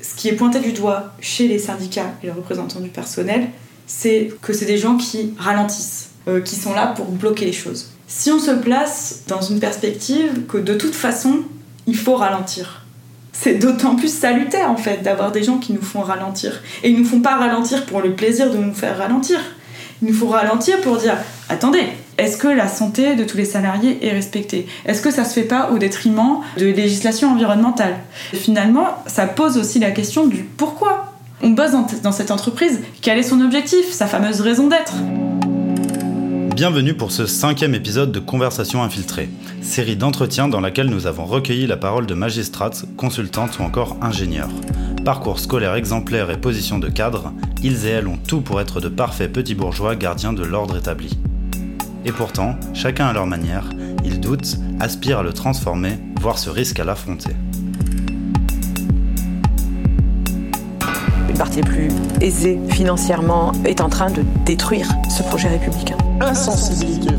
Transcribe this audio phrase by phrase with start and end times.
[0.00, 3.48] ce qui est pointé du doigt chez les syndicats et les représentants du personnel,
[3.86, 7.90] c'est que c'est des gens qui ralentissent, euh, qui sont là pour bloquer les choses.
[8.06, 11.40] Si on se place dans une perspective que de toute façon,
[11.86, 12.82] il faut ralentir,
[13.32, 16.60] c'est d'autant plus salutaire en fait d'avoir des gens qui nous font ralentir.
[16.82, 19.40] Et ils nous font pas ralentir pour le plaisir de nous faire ralentir.
[20.00, 21.16] Il nous faut ralentir pour dire
[21.48, 21.86] attendez,
[22.18, 24.66] est-ce que la santé de tous les salariés est respectée?
[24.84, 27.96] Est-ce que ça se fait pas au détriment de législation environnementale?
[28.34, 31.14] Finalement, ça pose aussi la question du pourquoi.
[31.42, 34.92] On bosse dans, cette entreprise, quel est son objectif, sa fameuse raison d'être.
[36.54, 39.30] Bienvenue pour ce cinquième épisode de Conversation infiltrée,
[39.62, 44.50] série d'entretiens dans laquelle nous avons recueilli la parole de magistrates, consultantes ou encore ingénieurs.
[45.04, 47.32] Parcours scolaire exemplaire et position de cadre,
[47.64, 51.18] ils et elles ont tout pour être de parfaits petits bourgeois gardiens de l'ordre établi.
[52.04, 53.70] Et pourtant, chacun à leur manière,
[54.04, 57.30] ils doutent, aspirent à le transformer, voire se risquent à l'affronter.
[61.28, 61.88] Une partie plus
[62.20, 65.96] aisée financièrement est en train de détruire ce projet républicain.
[66.20, 67.14] Insensibilité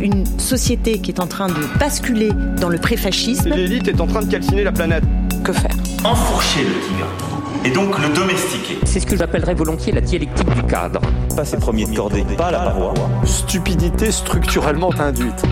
[0.00, 3.48] Une société qui est en train de basculer dans le préfascisme.
[3.48, 5.04] L'élite est en train de calciner la planète.
[5.42, 5.74] Que faire?
[6.04, 7.35] Enfourcher le tigre
[7.66, 8.78] et donc le domestiquer.
[8.84, 11.00] C'est ce que j'appellerais volontiers la dialectique du cadre.
[11.34, 12.94] Pas ses premiers de cordée, pas la paroi.
[13.24, 15.42] Stupidité structurellement induite.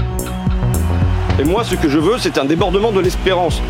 [1.40, 3.60] Et moi, ce que je veux, c'est un débordement de l'espérance.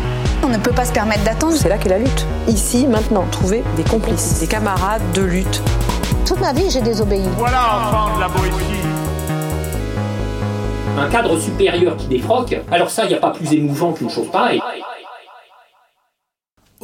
[0.43, 1.55] On ne peut pas se permettre d'attendre.
[1.55, 2.25] C'est là qu'est la lutte.
[2.47, 5.63] Ici, maintenant, trouver des complices, des camarades de lutte.
[6.27, 7.23] Toute ma vie, j'ai désobéi.
[7.37, 8.53] Voilà enfin de la Boétie.
[10.99, 14.27] Un cadre supérieur qui défroque, alors ça, il n'y a pas plus émouvant qu'une chose
[14.31, 14.61] pareille.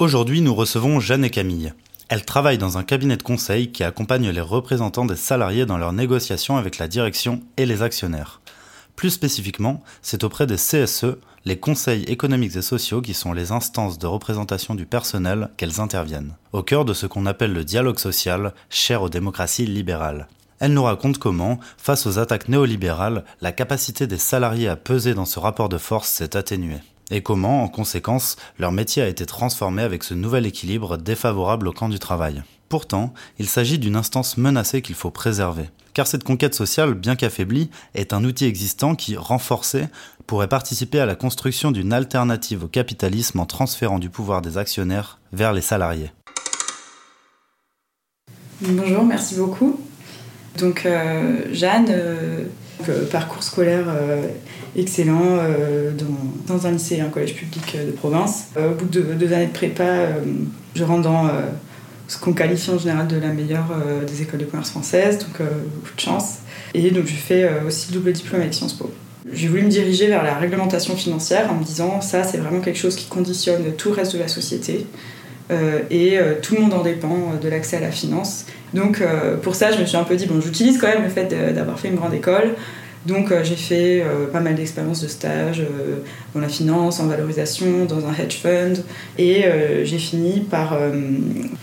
[0.01, 1.73] Aujourd'hui, nous recevons Jeanne et Camille.
[2.09, 5.93] Elles travaillent dans un cabinet de conseil qui accompagne les représentants des salariés dans leurs
[5.93, 8.41] négociations avec la direction et les actionnaires.
[8.95, 13.99] Plus spécifiquement, c'est auprès des CSE, les conseils économiques et sociaux qui sont les instances
[13.99, 18.55] de représentation du personnel qu'elles interviennent, au cœur de ce qu'on appelle le dialogue social,
[18.71, 20.29] cher aux démocraties libérales.
[20.57, 25.25] Elles nous racontent comment, face aux attaques néolibérales, la capacité des salariés à peser dans
[25.25, 26.79] ce rapport de force s'est atténuée
[27.11, 31.73] et comment, en conséquence, leur métier a été transformé avec ce nouvel équilibre défavorable au
[31.73, 32.41] camp du travail.
[32.69, 35.69] Pourtant, il s'agit d'une instance menacée qu'il faut préserver.
[35.93, 39.87] Car cette conquête sociale, bien qu'affaiblie, est un outil existant qui, renforcé,
[40.25, 45.19] pourrait participer à la construction d'une alternative au capitalisme en transférant du pouvoir des actionnaires
[45.33, 46.11] vers les salariés.
[48.61, 49.81] Bonjour, merci beaucoup.
[50.57, 52.45] Donc euh, Jeanne, euh,
[52.89, 53.85] euh, parcours scolaire
[54.77, 55.37] excellent
[55.97, 58.47] dans, dans, un lycée et un collège public de province.
[58.57, 60.07] au bout de deux années de prépa,
[60.75, 61.29] je rentre dans
[62.07, 63.69] ce qu'on qualifie en général de la meilleure
[64.07, 66.37] des écoles de commerce françaises, donc beaucoup de chance.
[66.73, 68.89] Et donc je fais aussi le double diplôme avec Sciences Po.
[69.31, 72.79] J'ai voulu me diriger vers la réglementation financière en me disant ça c'est vraiment quelque
[72.79, 74.85] chose qui conditionne tout le reste de la société.
[75.51, 78.45] Euh, et euh, tout le monde en dépend euh, de l'accès à la finance.
[78.73, 79.03] Donc
[79.41, 81.77] pour ça, je me suis un peu dit, bon, j'utilise quand même le fait d'avoir
[81.77, 82.55] fait une grande école.
[83.05, 84.01] Donc j'ai fait
[84.31, 85.61] pas mal d'expériences de stage
[86.33, 88.81] dans la finance, en valorisation, dans un hedge fund.
[89.17, 89.43] Et
[89.83, 90.77] j'ai fini par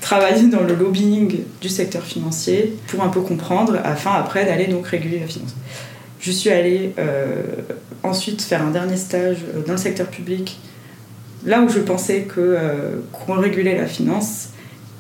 [0.03, 4.87] travailler dans le lobbying du secteur financier pour un peu comprendre, afin après d'aller donc
[4.87, 5.57] réguler la finance.
[6.21, 6.93] Je suis allée
[8.03, 10.59] ensuite faire un dernier stage dans le secteur public
[11.45, 14.51] là où je pensais que euh, qu'on régulait la finance.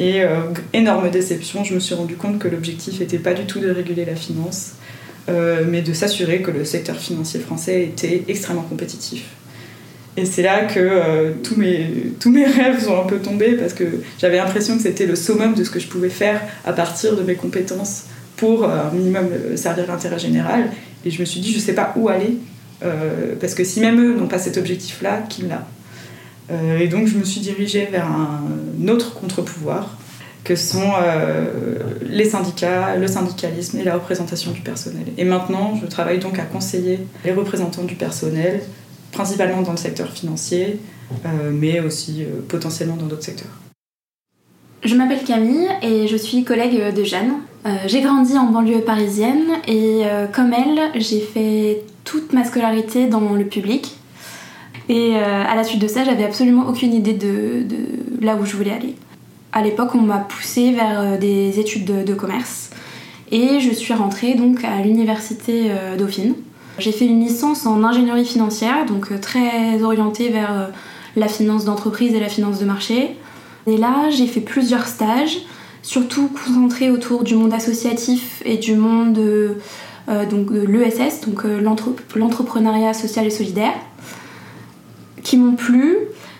[0.00, 0.40] Et euh,
[0.72, 4.04] énorme déception, je me suis rendu compte que l'objectif n'était pas du tout de réguler
[4.04, 4.74] la finance,
[5.28, 9.24] euh, mais de s'assurer que le secteur financier français était extrêmement compétitif.
[10.16, 13.84] Et c'est là que tous, mes, tous mes rêves sont un peu tombés parce que
[14.18, 17.22] j'avais l'impression que c'était le summum de ce que je pouvais faire à partir de
[17.22, 18.06] mes compétences
[18.36, 20.70] pour un minimum servir l'intérêt général.
[21.04, 22.36] Et je me suis dit, je ne sais pas où aller,
[23.40, 25.64] parce que si même eux n'ont pas cet objectif-là, qui l'a
[26.50, 29.96] euh, et donc je me suis dirigée vers un autre contre-pouvoir
[30.44, 31.76] que sont euh,
[32.06, 35.04] les syndicats, le syndicalisme et la représentation du personnel.
[35.18, 38.62] Et maintenant, je travaille donc à conseiller les représentants du personnel,
[39.12, 40.80] principalement dans le secteur financier,
[41.26, 43.50] euh, mais aussi potentiellement dans d'autres secteurs.
[44.84, 47.32] Je m'appelle Camille et je suis collègue de Jeanne.
[47.86, 50.02] j'ai grandi en banlieue parisienne et
[50.32, 53.97] comme elle, j'ai fait toute ma scolarité dans le public.
[54.88, 57.64] Et euh, à la suite de ça, j'avais absolument aucune idée de,
[58.20, 58.94] là où je voulais aller.
[59.52, 62.70] À l'époque, on m'a poussée vers euh, des études de, commerce
[63.30, 66.34] et je suis rentrée donc à l'université euh, Dauphine.
[66.78, 70.70] J'ai fait une licence en ingénierie financière, donc très orientée vers
[71.16, 73.16] la finance d'entreprise et la finance de marché.
[73.66, 75.38] Et là, j'ai fait plusieurs stages,
[75.82, 79.56] surtout concentrés autour du monde associatif et du monde de,
[80.30, 81.42] donc l'ESS, donc
[82.14, 83.74] l'entrepreneuriat social et solidaire
[85.28, 85.98] qui m'ont plu,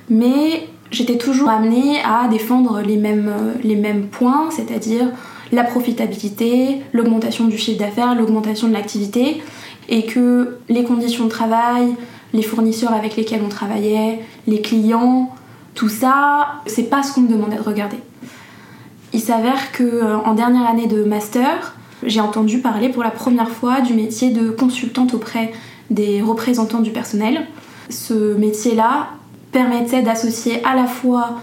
[0.08, 3.30] mais j'étais toujours amenée à défendre les mêmes,
[3.62, 5.08] les mêmes points, c'est-à-dire
[5.52, 9.42] la profitabilité, l'augmentation du chiffre d'affaires, l'augmentation de l'activité,
[9.90, 11.94] et que les conditions de travail,
[12.32, 15.34] les fournisseurs avec lesquels on travaillait, les clients,
[15.74, 17.98] tout ça, c'est pas ce qu'on me demandait de regarder.
[19.12, 23.50] Il s'avère que euh, en dernière année de master, j'ai entendu parler pour la première
[23.50, 25.52] fois du métier de consultante auprès
[25.90, 27.46] des représentants du personnel.
[27.90, 29.08] Ce métier-là
[29.52, 31.40] permettait d'associer à la fois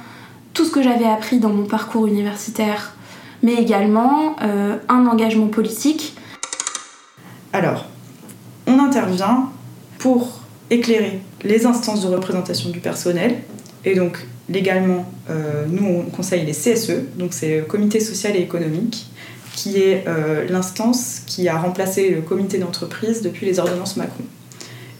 [0.53, 2.93] tout ce que j'avais appris dans mon parcours universitaire,
[3.43, 6.15] mais également euh, un engagement politique.
[7.53, 7.85] Alors,
[8.67, 9.49] on intervient
[9.99, 10.39] pour
[10.69, 13.37] éclairer les instances de représentation du personnel.
[13.83, 18.39] Et donc, légalement, euh, nous, on conseille les CSE, donc c'est le Comité social et
[18.39, 19.07] économique,
[19.55, 24.23] qui est euh, l'instance qui a remplacé le comité d'entreprise depuis les ordonnances Macron.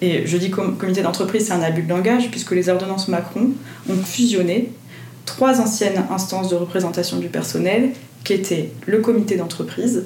[0.05, 3.49] Et je dis comité d'entreprise, c'est un abus de langage, puisque les ordonnances Macron
[3.89, 4.71] ont fusionné
[5.25, 7.89] trois anciennes instances de représentation du personnel,
[8.23, 10.03] qui étaient le comité d'entreprise,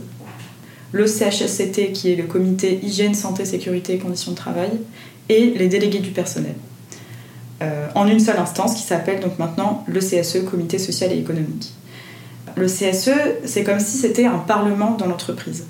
[0.93, 4.69] le CHSCT, qui est le comité hygiène, santé, sécurité et conditions de travail,
[5.27, 6.55] et les délégués du personnel.
[7.61, 11.73] Euh, en une seule instance qui s'appelle donc maintenant le CSE, Comité social et économique.
[12.55, 13.11] Le CSE,
[13.43, 15.65] c'est comme si c'était un parlement dans l'entreprise.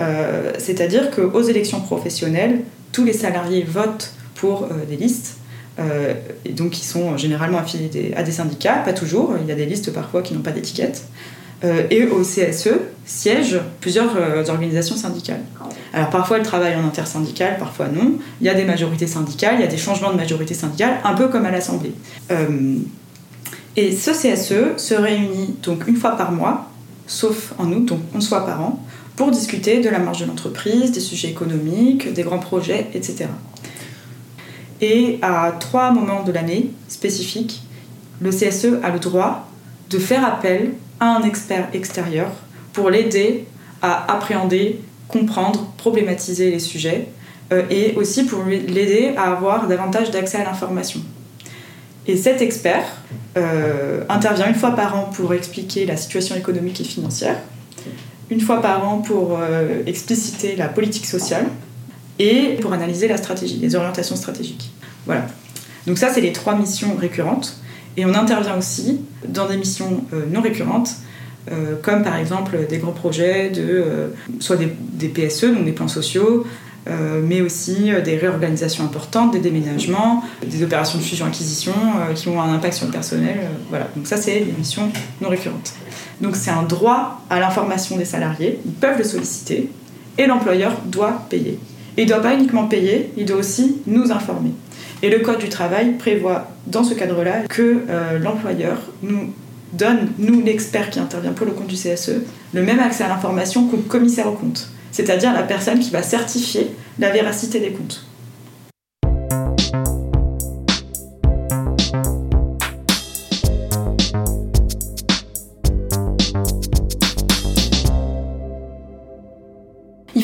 [0.00, 2.62] Euh, c'est-à-dire qu'aux élections professionnelles,
[2.92, 5.36] tous les salariés votent pour euh, des listes,
[6.44, 9.64] et donc ils sont généralement affiliés à des syndicats, pas toujours, il y a des
[9.64, 11.04] listes parfois qui n'ont pas d'étiquette.
[11.64, 12.68] Euh, et au CSE
[13.04, 15.40] siègent plusieurs euh, organisations syndicales.
[15.92, 18.12] Alors parfois elles travaillent en intersyndical, parfois non.
[18.40, 21.14] Il y a des majorités syndicales, il y a des changements de majorité syndicale, un
[21.14, 21.92] peu comme à l'Assemblée.
[22.30, 22.76] Euh,
[23.76, 26.70] et ce CSE se réunit donc une fois par mois,
[27.08, 28.84] sauf en août, donc 11 fois par an,
[29.18, 33.26] pour discuter de la marge de l'entreprise, des sujets économiques, des grands projets, etc.
[34.80, 37.64] Et à trois moments de l'année spécifiques,
[38.20, 39.48] le CSE a le droit
[39.90, 42.30] de faire appel à un expert extérieur
[42.72, 43.44] pour l'aider
[43.82, 47.08] à appréhender, comprendre, problématiser les sujets
[47.52, 51.00] euh, et aussi pour l'aider à avoir davantage d'accès à l'information.
[52.06, 52.84] Et cet expert
[53.36, 57.38] euh, intervient une fois par an pour expliquer la situation économique et financière,
[58.30, 61.46] une fois par an pour euh, expliciter la politique sociale
[62.18, 64.72] et pour analyser la stratégie, les orientations stratégiques.
[65.06, 65.26] Voilà.
[65.86, 67.60] Donc ça, c'est les trois missions récurrentes.
[67.96, 70.90] Et on intervient aussi dans des missions euh, non récurrentes,
[71.50, 76.46] euh, comme par exemple des grands projets, de, soit des, PSE, donc des plans sociaux,
[77.22, 81.74] mais aussi des réorganisations importantes, des déménagements, des opérations de fusion-acquisition
[82.14, 83.36] qui ont un impact sur le personnel.
[83.68, 84.90] voilà, donc ça c'est les missions
[85.20, 85.74] non récurrentes.
[86.20, 89.70] Donc c'est un droit à l'information des salariés, ils peuvent le solliciter,
[90.16, 91.58] et l'employeur doit payer.
[91.96, 94.52] Il ne doit pas uniquement payer, il doit aussi nous informer.
[95.02, 99.32] Et le Code du travail prévoit dans ce cadre-là que euh, l'employeur nous
[99.72, 102.22] donne, nous l'expert qui intervient pour le compte du CSE,
[102.52, 106.70] le même accès à l'information qu'au commissaire au compte, c'est-à-dire la personne qui va certifier
[106.98, 108.04] la véracité des comptes.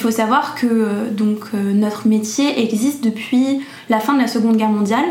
[0.05, 1.09] Faut savoir que euh,
[1.55, 5.07] euh, notre métier existe depuis la fin de la Seconde Guerre mondiale.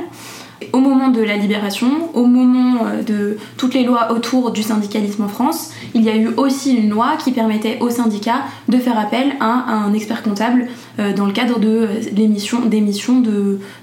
[0.71, 5.23] Au moment de la libération, au moment euh, de toutes les lois autour du syndicalisme
[5.23, 8.99] en France, il y a eu aussi une loi qui permettait aux syndicats de faire
[8.99, 10.67] appel à un expert comptable
[11.15, 13.23] dans le cadre des missions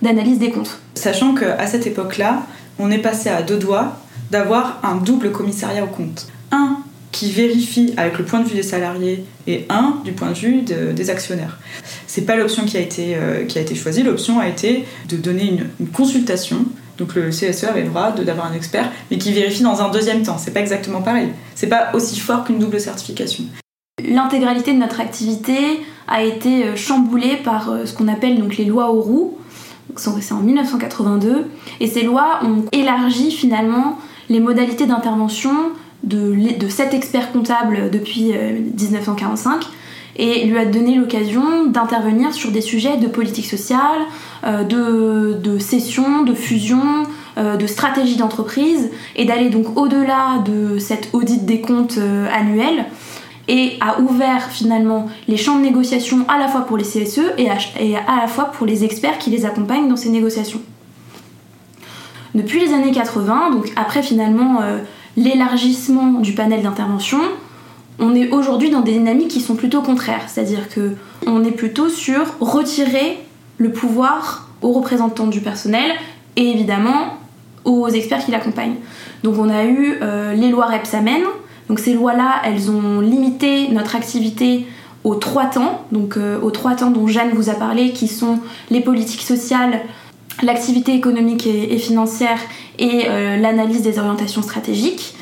[0.00, 0.78] d'analyse des comptes.
[0.94, 2.46] Sachant qu'à cette époque-là,
[2.78, 3.96] on est passé à deux doigts
[4.30, 6.28] d'avoir un double commissariat aux comptes.
[6.52, 6.78] Un
[7.12, 10.62] qui vérifie avec le point de vue des salariés et un du point de vue
[10.62, 11.58] des actionnaires.
[12.06, 14.02] C'est pas l'option qui a été euh, qui a été choisie.
[14.02, 16.64] L'option a été de donner une, consultation.
[16.98, 20.22] Donc le CSE avait le droit d'avoir un expert, mais qui vérifie dans un deuxième
[20.22, 20.36] temps.
[20.38, 21.28] C'est pas exactement pareil.
[21.54, 23.44] C'est pas aussi fort qu'une double certification.
[24.06, 25.56] L'intégralité de notre activité
[26.08, 29.38] a été euh, chamboulée par euh, ce qu'on appelle donc les lois Auroux.
[29.96, 31.48] C'est en 1982
[31.80, 33.98] et ces lois ont élargi finalement
[34.28, 39.58] les modalités d'intervention de, cet expert comptable depuis 1945 euh,
[40.16, 44.00] et lui a donné l'occasion d'intervenir sur des sujets de politique sociale,
[44.44, 47.04] euh, de, de cession, de fusion,
[47.38, 51.98] euh, de stratégie d'entreprise et d'aller donc au-delà de cet audit des comptes
[52.32, 52.86] annuel
[53.48, 57.48] et a ouvert finalement les champs de négociation à la fois pour les CSE et
[57.48, 60.60] à la fois pour les experts qui les accompagnent dans ces négociations.
[62.34, 64.60] Depuis les années 80, donc après finalement
[65.16, 67.20] l'élargissement du panel d'intervention,
[67.98, 70.24] on est aujourd'hui dans des dynamiques qui sont plutôt contraires.
[70.28, 70.92] C'est-à-dire que
[71.26, 73.18] on est plutôt sur retirer
[73.58, 75.90] le pouvoir aux représentants du personnel
[76.36, 77.18] et évidemment
[77.64, 78.76] aux experts qui l'accompagnent.
[79.22, 79.98] Donc on a eu
[80.34, 81.22] les lois Repsamen.
[81.68, 84.66] Donc ces lois-là, elles ont limité notre activité
[85.04, 88.38] aux trois temps, donc aux trois temps dont Jeanne vous a parlé, qui sont
[88.70, 89.80] les politiques sociales,
[90.42, 92.38] l'activité économique et, financière
[92.78, 93.06] et
[93.38, 95.14] l'analyse des orientations stratégiques.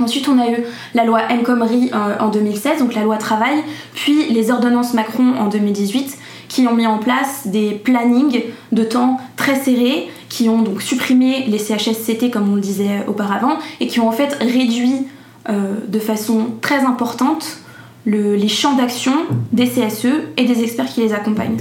[0.00, 3.62] Ensuite, on a eu la loi El Khomri en 2016, donc la loi travail,
[3.94, 6.18] puis les ordonnances Macron en 2018,
[6.48, 8.42] qui ont mis en place des plannings
[8.72, 13.58] de temps très serrés, qui ont donc supprimé les CHSCT comme on le disait auparavant,
[13.80, 15.06] et qui ont en fait réduit
[15.48, 17.58] euh, de façon très importante
[18.06, 19.12] les champs d'action
[19.52, 20.06] des CSE
[20.36, 21.56] et des experts qui les accompagnent.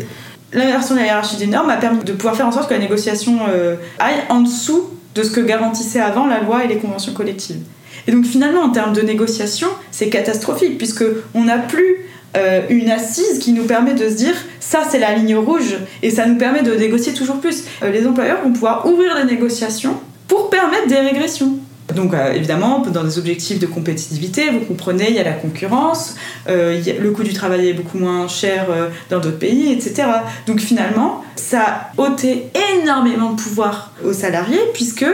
[0.53, 2.79] L'inversion de la hiérarchie des normes a permis de pouvoir faire en sorte que la
[2.79, 7.13] négociation euh, aille en dessous de ce que garantissaient avant la loi et les conventions
[7.13, 7.61] collectives.
[8.07, 12.89] Et donc finalement, en termes de négociation, c'est catastrophique, puisque on n'a plus euh, une
[12.89, 16.37] assise qui nous permet de se dire ça c'est la ligne rouge et ça nous
[16.37, 17.65] permet de négocier toujours plus.
[17.83, 21.59] Euh, les employeurs vont pouvoir ouvrir des négociations pour permettre des régressions.
[21.95, 26.15] Donc euh, évidemment, dans des objectifs de compétitivité, vous comprenez, il y a la concurrence,
[26.47, 28.67] le coût du travail est beaucoup moins cher
[29.09, 30.07] dans d'autres pays, etc.
[30.47, 35.05] Donc finalement, ça ôté énormément de pouvoir aux salariés puisque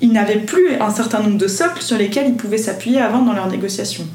[0.00, 3.32] ils n'avaient plus un certain nombre de socles sur lesquels ils pouvaient s'appuyer avant dans
[3.32, 4.06] leurs négociations.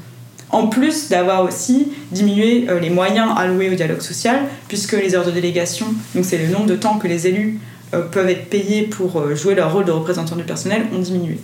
[0.50, 5.24] En plus d'avoir aussi diminué euh, les moyens alloués au dialogue social, puisque les heures
[5.24, 7.58] de délégation, donc c'est le nombre de temps que les élus
[7.94, 11.38] euh, peuvent être payés pour euh, jouer leur rôle de représentant du personnel, ont diminué.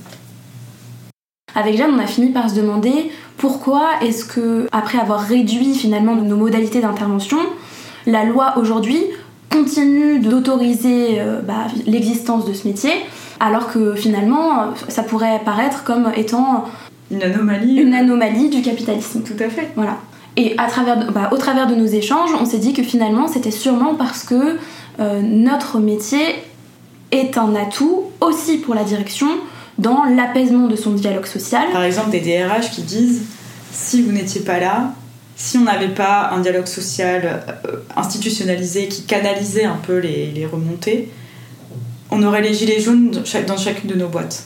[1.58, 6.14] Avec Jeanne, on a fini par se demander pourquoi est-ce que, après avoir réduit finalement
[6.14, 7.38] nos modalités d'intervention,
[8.06, 9.02] la loi aujourd'hui
[9.50, 12.92] continue d'autoriser bah, l'existence de ce métier
[13.40, 16.64] alors que finalement, ça pourrait paraître comme étant
[17.10, 17.76] une anomalie.
[17.76, 19.22] Une anomalie du capitalisme.
[19.22, 19.70] Tout à fait.
[19.76, 19.98] Voilà.
[20.36, 23.50] Et à travers, bah, au travers de nos échanges, on s'est dit que finalement, c'était
[23.50, 24.56] sûrement parce que
[25.00, 26.20] euh, notre métier
[27.10, 29.28] est un atout aussi pour la direction
[29.78, 31.70] dans l'apaisement de son dialogue social.
[31.73, 33.23] Par exemple, des DRH qui disent
[33.73, 34.92] si vous n'étiez pas là,
[35.37, 41.11] si on n'avait pas un dialogue social euh, institutionnalisé qui canalisait un peu les remontées,
[42.11, 43.11] on aurait les gilets jaunes
[43.47, 44.44] dans chacune de nos boîtes.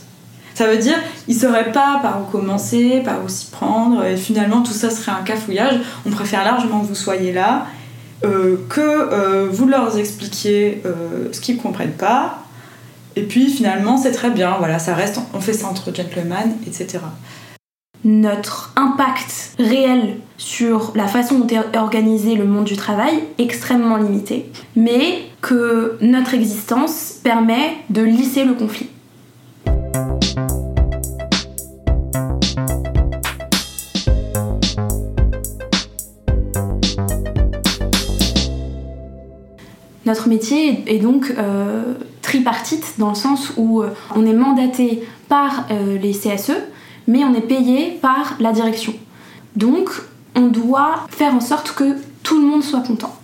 [0.55, 0.97] Ça veut dire,
[1.29, 4.91] ils ne sauraient pas par où commencer, par où s'y prendre, et finalement tout ça
[4.91, 5.81] serait un cafouillage.
[6.07, 7.67] On préfère largement que vous soyez là,
[8.25, 10.83] euh, que euh, vous leur expliquiez
[11.33, 12.42] ce qu'ils ne comprennent pas,
[13.17, 16.99] et puis finalement c'est très bien, voilà, ça reste, on fait ça entre gentlemen, etc.
[18.05, 24.51] Notre impact réel sur la façon dont est organisé le monde du travail extrêmement limité,
[24.75, 28.89] mais que notre existence permet de lisser le conflit.
[40.05, 41.95] Notre métier est donc euh,
[42.99, 46.53] dans le sens où euh, on est mandaté par euh, les CSE,
[47.07, 48.95] mais on est payé par la direction.
[49.57, 49.91] Donc
[50.35, 53.15] on doit faire en sorte que tout le monde soit content.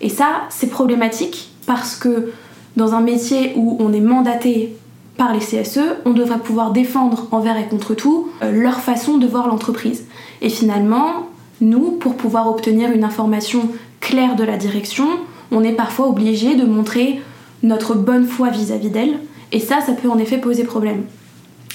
[0.00, 2.32] Et ça, c'est problématique parce que
[2.76, 4.76] dans un métier où on est mandaté
[5.16, 9.48] par les CSE, on devrait pouvoir défendre envers et contre tout leur façon de voir
[9.48, 10.04] l'entreprise.
[10.42, 11.28] Et finalement,
[11.62, 15.06] nous, pour pouvoir obtenir une information claire de la direction,
[15.50, 17.22] on est parfois obligé de montrer
[17.62, 19.18] notre bonne foi vis-à-vis d'elle,
[19.52, 21.04] et ça, ça peut en effet poser problème.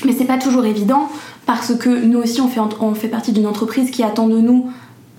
[0.06, 1.10] Mais c'est pas toujours évident
[1.46, 4.70] parce que nous aussi on fait, on fait partie d'une entreprise qui attend de nous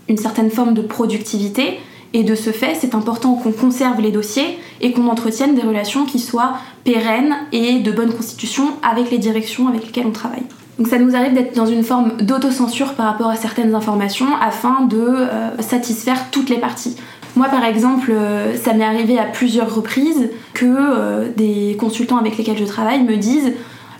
[0.09, 1.79] une certaine forme de productivité
[2.15, 6.05] et de ce fait c'est important qu'on conserve les dossiers et qu'on entretienne des relations
[6.05, 6.55] qui soient
[6.85, 10.43] pérennes et de bonne constitution avec les directions avec lesquelles on travaille.
[10.79, 14.83] Donc ça nous arrive d'être dans une forme d'autocensure par rapport à certaines informations afin
[14.83, 16.97] de euh, satisfaire toutes les parties.
[17.35, 22.37] Moi, par exemple, euh, ça m'est arrivé à plusieurs reprises que euh, des consultants avec
[22.37, 23.53] lesquels je travaille me disent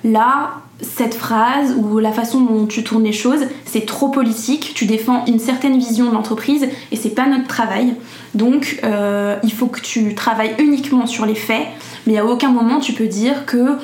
[0.05, 0.51] là,
[0.83, 5.25] cette phrase ou la façon dont tu tournes les choses, c'est trop politique, tu défends
[5.27, 7.95] une certaine vision de l'entreprise et c'est pas notre travail.
[8.35, 11.67] Donc euh, il faut que tu travailles uniquement sur les faits,
[12.07, 13.79] mais à aucun moment tu peux dire que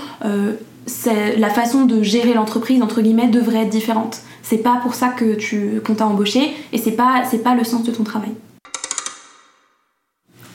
[1.37, 4.19] la façon de gérer l'entreprise entre guillemets devrait être différente.
[4.43, 7.65] C'est pas pour ça que tu qu'on t'a embauché et c'est pas c'est pas le
[7.65, 8.33] sens de ton travail.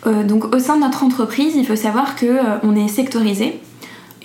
[0.05, 3.60] Euh, donc au sein de notre entreprise, il faut savoir que euh, on est sectorisé.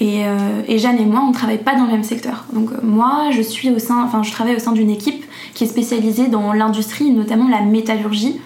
[0.00, 2.44] Euh, et, Jeanne et moi, on ne travaille pas dans le même secteur.
[2.52, 5.68] Donc moi, je suis au sein, enfin, je travaille au sein d'une équipe qui est
[5.68, 8.40] spécialisée dans l'industrie, notamment la métallurgie.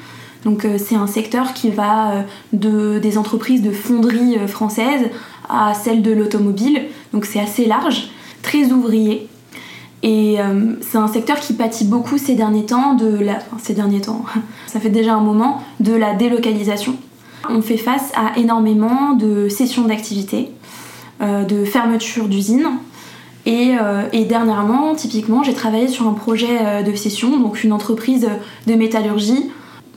[0.44, 5.08] Donc c'est un secteur qui va de, des entreprises de fonderie françaises
[5.48, 6.86] à celles de l'automobile.
[7.12, 8.08] Donc c'est assez large,
[8.42, 9.28] très ouvrier.
[10.02, 10.38] Et
[10.80, 14.24] c'est un secteur qui pâtit beaucoup ces derniers temps de la, enfin, ces derniers temps,
[14.66, 16.96] ça fait déjà un moment, de la délocalisation.
[17.48, 20.50] On fait face à énormément de cessions d'activité.
[21.20, 22.68] de fermeture d'usines.
[23.46, 23.74] Et,
[24.12, 28.28] et, dernièrement, typiquement, j'ai travaillé sur un projet de cession, donc une entreprise
[28.66, 29.50] de métallurgie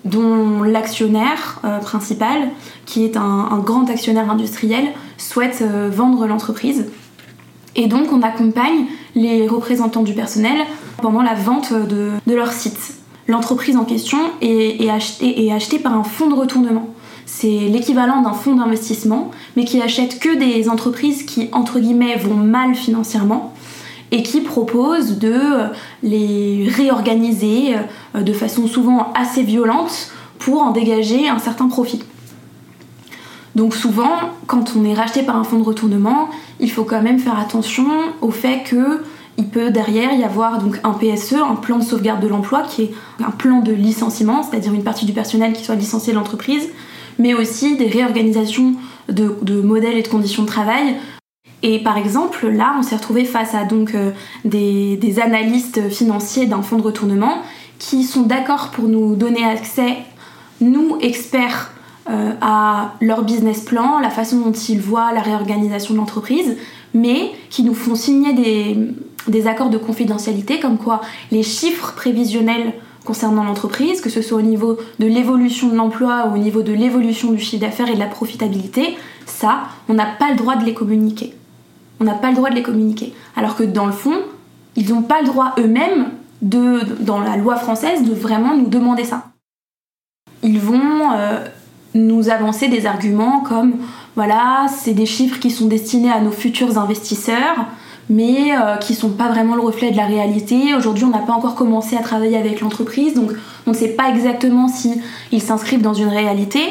[0.04, 2.50] dont l'actionnaire principal,
[2.86, 4.86] qui est un, grand actionnaire industriel,
[5.18, 6.86] souhaite vendre l'entreprise.
[7.75, 8.86] Et donc on accompagne
[9.16, 10.58] les représentants du personnel
[11.02, 12.96] pendant la vente de, leur site.
[13.28, 16.90] L'entreprise en question est, achetée, par un fonds de retournement.
[17.25, 22.36] C'est l'équivalent d'un fonds d'investissement, mais qui achète que des entreprises qui, entre guillemets, vont
[22.36, 23.53] mal financièrement
[24.12, 25.39] et qui propose de
[26.03, 27.75] les réorganiser
[28.15, 32.03] euh, de façon souvent assez violente pour en dégager un certain profit.
[33.55, 34.12] Donc souvent,
[34.48, 36.29] quand on est racheté par un fonds de retournement,
[36.60, 37.88] il faut quand même faire attention
[38.22, 39.01] au fait que
[39.38, 42.94] il peut derrière y avoir un PSE, un plan de sauvegarde de l'emploi, qui est
[43.25, 46.70] un plan de licenciement, c'est-à-dire une partie du personnel qui soit licencié de l'entreprise,
[47.20, 48.76] mais aussi des réorganisations
[49.10, 50.96] de, modèles et de conditions de travail.
[51.64, 54.12] Et par exemple, là, on s'est retrouvé face à donc euh,
[54.44, 57.42] des, analystes financiers d'un fonds de retournement
[57.80, 59.98] qui sont d'accord pour nous donner accès,
[60.62, 61.72] nous experts
[62.10, 66.56] euh, à leur business plan, la façon dont ils voient la réorganisation de l'entreprise,
[66.94, 68.34] mais qui nous font signer
[69.28, 72.74] des accords de confidentialité, comme quoi les chiffres prévisionnels
[73.06, 76.74] concernant l'entreprise, que ce soit au niveau de l'évolution de l'emploi ou au niveau de
[76.74, 80.66] l'évolution du chiffre d'affaires et de la profitabilité, ça, on n'a pas le droit de
[80.66, 81.34] les communiquer.
[82.02, 83.14] On n'a pas le droit de les communiquer.
[83.38, 84.16] Alors que dans le fond,
[84.76, 86.10] ils n'ont pas le droit eux-mêmes,
[86.42, 89.24] de, dans la loi française, de vraiment nous demander ça.
[90.44, 91.44] Ils vont euh,
[91.94, 93.76] nous avancer des arguments comme
[94.16, 97.66] voilà, c'est des chiffres qui sont destinés à nos futurs investisseurs,
[98.10, 100.74] mais euh, qui sont pas vraiment le reflet de la réalité.
[100.76, 103.32] Aujourd'hui, on n'a pas encore commencé à travailler avec l'entreprise, donc
[103.68, 106.62] on ne sait pas exactement si ils s'inscrivent dans une réalité.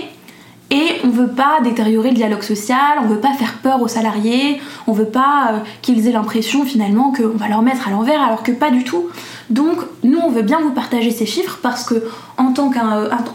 [0.70, 4.60] Et on veut pas détériorer le dialogue social, on veut pas faire peur aux salariés,
[4.86, 8.42] on veut pas euh, qu'ils aient l'impression finalement qu'on va leur mettre à l'envers alors
[8.42, 9.04] que pas du tout.
[9.50, 12.02] Donc nous on veut bien vous partager ces chiffres parce que
[12.36, 12.70] en tant,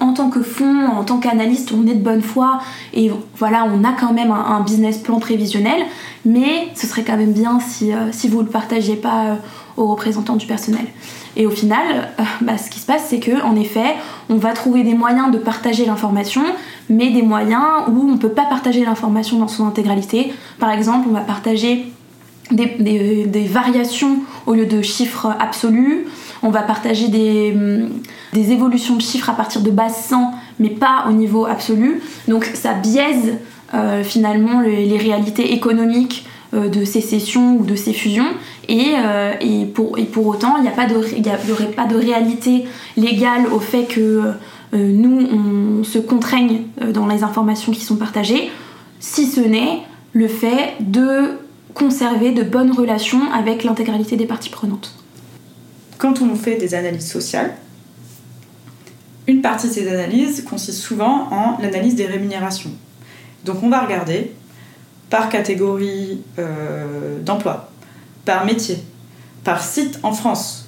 [0.02, 2.60] en tant que fonds, en tant qu'analyste, on est de bonne foi
[2.94, 5.84] et voilà, on a quand même un, business plan prévisionnel,
[6.26, 9.36] mais ce serait quand même bien si, euh, vous ne le partagiez pas euh,
[9.78, 10.86] aux représentants du personnel.
[11.38, 13.96] Et au final, euh, bah, ce qui se passe, c'est que en effet,
[14.30, 16.44] on va trouver des moyens de partager l'information,
[16.90, 20.34] mais des moyens où on ne peut pas partager l'information dans son intégralité.
[20.60, 21.94] Par exemple, on va partager
[22.52, 26.06] des, variations au lieu de chiffres absolus.
[26.42, 27.90] On va partager des, hum,
[28.34, 32.02] des, évolutions de chiffres à partir de base 100, mais pas au niveau absolu.
[32.28, 33.38] Donc ça biaise
[33.74, 38.28] euh, finalement les, réalités économiques euh, de ces sessions ou de ces fusions.
[38.68, 40.70] Et, euh, et, pour, et pour, autant, il n'y
[41.52, 42.66] aurait pas de réalité
[42.98, 44.34] légale au fait que
[44.72, 46.62] nous, on se contraigne
[46.94, 48.52] dans les informations qui sont partagées,
[49.00, 49.80] si ce n'est
[50.14, 51.40] le fait de
[51.74, 54.96] conserver de bonnes relations avec l'intégralité des parties prenantes.
[55.98, 57.56] Quand on fait des analyses sociales,
[59.28, 62.72] une partie de ces analyses consiste souvent en l'analyse des rémunérations.
[63.46, 64.32] Donc on va regarder
[65.10, 67.70] par catégorie euh, d'emploi,
[68.26, 68.78] par métier,
[69.44, 70.68] par site en France,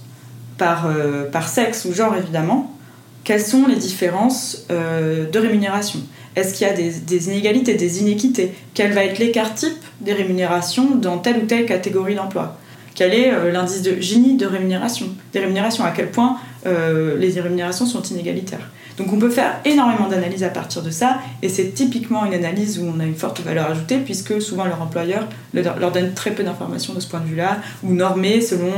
[0.57, 2.75] par, euh, par sexe ou genre évidemment,
[3.23, 5.99] quelles sont les différences euh, de rémunération
[6.35, 8.53] Est-ce qu'il y a des, inégalités, des inéquités?
[8.73, 12.57] Quel va être l'écart type des rémunérations dans telle ou telle catégorie d'emploi?
[12.95, 15.07] Quel est euh, l'indice de Gini de rémunération?
[15.33, 18.69] Des rémunérations, à quel point euh, les rémunérations sont inégalitaires?
[18.97, 22.79] Donc on peut faire énormément d'analyses à partir de ça, et c'est typiquement une analyse
[22.79, 26.43] où on a une forte valeur ajoutée, puisque souvent leur employeur leur donne très peu
[26.43, 28.71] d'informations de ce point de vue-là, ou normé selon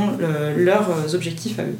[0.56, 1.76] leurs objectifs à eux.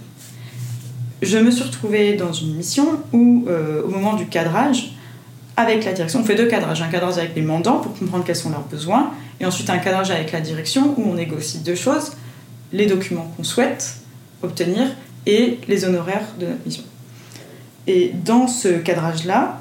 [1.24, 4.92] Je me suis retrouvée dans une mission où, euh, au moment du cadrage,
[5.56, 6.82] avec la direction, on fait deux cadrages.
[6.82, 10.12] Un cadrage avec les mandants pour comprendre quels sont leurs besoins, et ensuite un cadrage
[10.12, 12.14] avec la direction où on négocie deux choses
[12.72, 13.98] les documents qu'on souhaite
[14.42, 14.88] obtenir
[15.26, 16.84] et les honoraires de notre mission.
[17.86, 19.60] Et dans ce cadrage-là,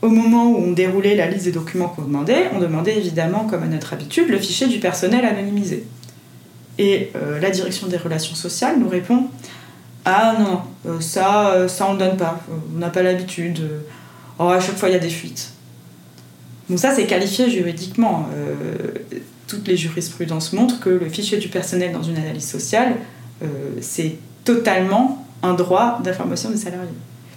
[0.00, 3.62] au moment où on déroulait la liste des documents qu'on demandait, on demandait évidemment, comme
[3.62, 5.84] à notre habitude, le fichier du personnel anonymisé.
[6.78, 9.26] Et euh, la direction des relations sociales nous répond
[10.10, 12.40] ah non, euh, ça, euh, ça on ne donne pas.
[12.74, 13.60] On n'a pas l'habitude.
[14.38, 15.52] Oh, à chaque fois, il y a des fuites.
[16.68, 18.28] Bon, ça, c'est qualifié juridiquement.
[18.34, 18.92] Euh,
[19.46, 22.96] toutes les jurisprudences montrent que le fichier du personnel dans une analyse sociale,
[23.80, 26.90] c'est totalement un droit d'information des salariés.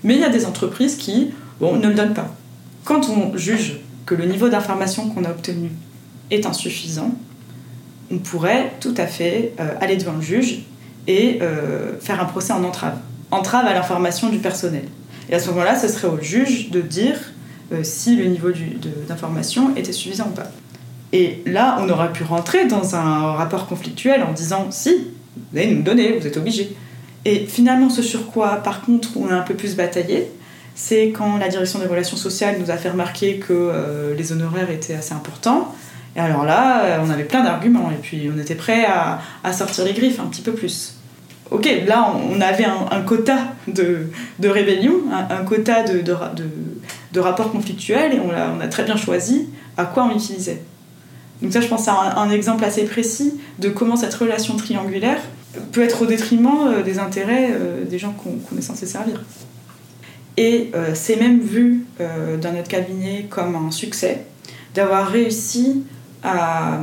[0.03, 1.29] Mais il y a des entreprises qui
[1.61, 2.35] bon, ne le donnent pas.
[2.83, 5.69] Quand on juge que le niveau d'information qu'on a obtenu
[6.31, 7.15] est insuffisant,
[8.11, 10.65] on pourrait tout à fait aller devant le juge
[11.07, 12.97] et euh, faire un procès en entrave.
[13.31, 14.83] Entrave à l'information du personnel.
[15.29, 17.17] Et à ce moment-là, ce serait au juge de dire
[17.71, 18.49] euh, si le niveau
[19.07, 20.51] d'information était suffisant ou pas.
[21.13, 25.07] Et là, on aurait pu rentrer dans un rapport conflictuel en disant si,
[25.51, 26.75] vous allez nous donner, vous êtes obligés.
[27.25, 30.31] Et finalement, ce sur quoi, par contre, on a un peu plus bataillé,
[30.73, 34.71] c'est quand la direction des relations sociales nous a fait remarquer que euh, les honoraires
[34.71, 35.75] étaient assez importants.
[36.15, 39.53] Et alors là, euh, on avait plein d'arguments et puis on était prêt à, à,
[39.53, 40.95] sortir les griffes un petit peu plus.
[41.51, 43.37] Ok, là on avait un, quota
[43.67, 44.07] de,
[44.39, 46.15] de rébellion, un, quota de, de,
[47.11, 50.61] de, rapports et on a, on a très bien choisi à quoi on l'utilisait.
[51.41, 55.19] Donc ça je pense c'est un, exemple assez précis de comment cette relation triangulaire
[55.73, 57.53] peut être au détriment des intérêts
[57.85, 59.21] des gens qu'on qu est censé servir.
[60.37, 64.25] Et euh, c'est même vu euh, dans notre cabinet comme un succès
[64.73, 65.83] d'avoir réussi
[66.23, 66.79] à,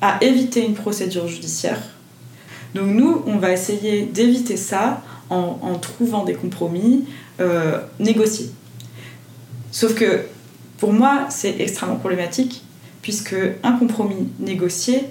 [0.00, 1.80] à, éviter une procédure judiciaire.
[2.74, 7.06] Donc nous, on va essayer d'éviter ça en, trouvant des compromis
[7.40, 8.50] euh, négociés.
[9.72, 10.20] Sauf que
[10.78, 12.62] pour moi, c'est extrêmement problématique
[13.02, 15.04] puisque un compromis négocié,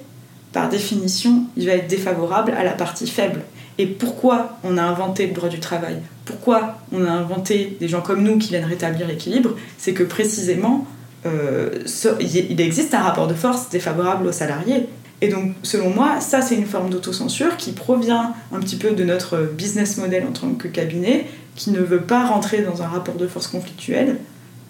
[0.52, 3.42] par définition, il va être défavorable à la partie faible.
[3.78, 5.98] Et pourquoi on a inventé le droit du travail?
[6.26, 9.56] Pourquoi on a inventé des gens comme nous qui viennent rétablir l'équilibre?
[9.78, 10.86] C'est que précisément,
[11.26, 11.84] euh,
[12.20, 14.88] il existe un rapport de force défavorable aux salariés.
[15.22, 19.04] Et donc, selon moi, ça, c'est une forme d'autocensure qui provient un petit peu de
[19.04, 23.16] notre business model en tant que cabinet, qui ne veut pas rentrer dans un rapport
[23.16, 24.18] de force conflictuel,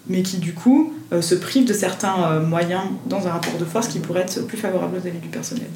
[0.06, 3.64] mais qui, du coup, euh, se prive de certains euh, moyens dans un rapport de
[3.64, 5.66] force qui pourrait être plus favorable aux élus du personnel.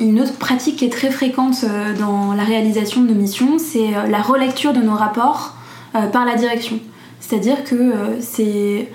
[0.00, 1.64] Une autre pratique qui est très fréquente
[2.00, 5.56] dans la réalisation de nos missions, c'est la relecture de nos rapports
[5.92, 6.80] par la direction.
[7.20, 8.88] C'est-à-dire que c'est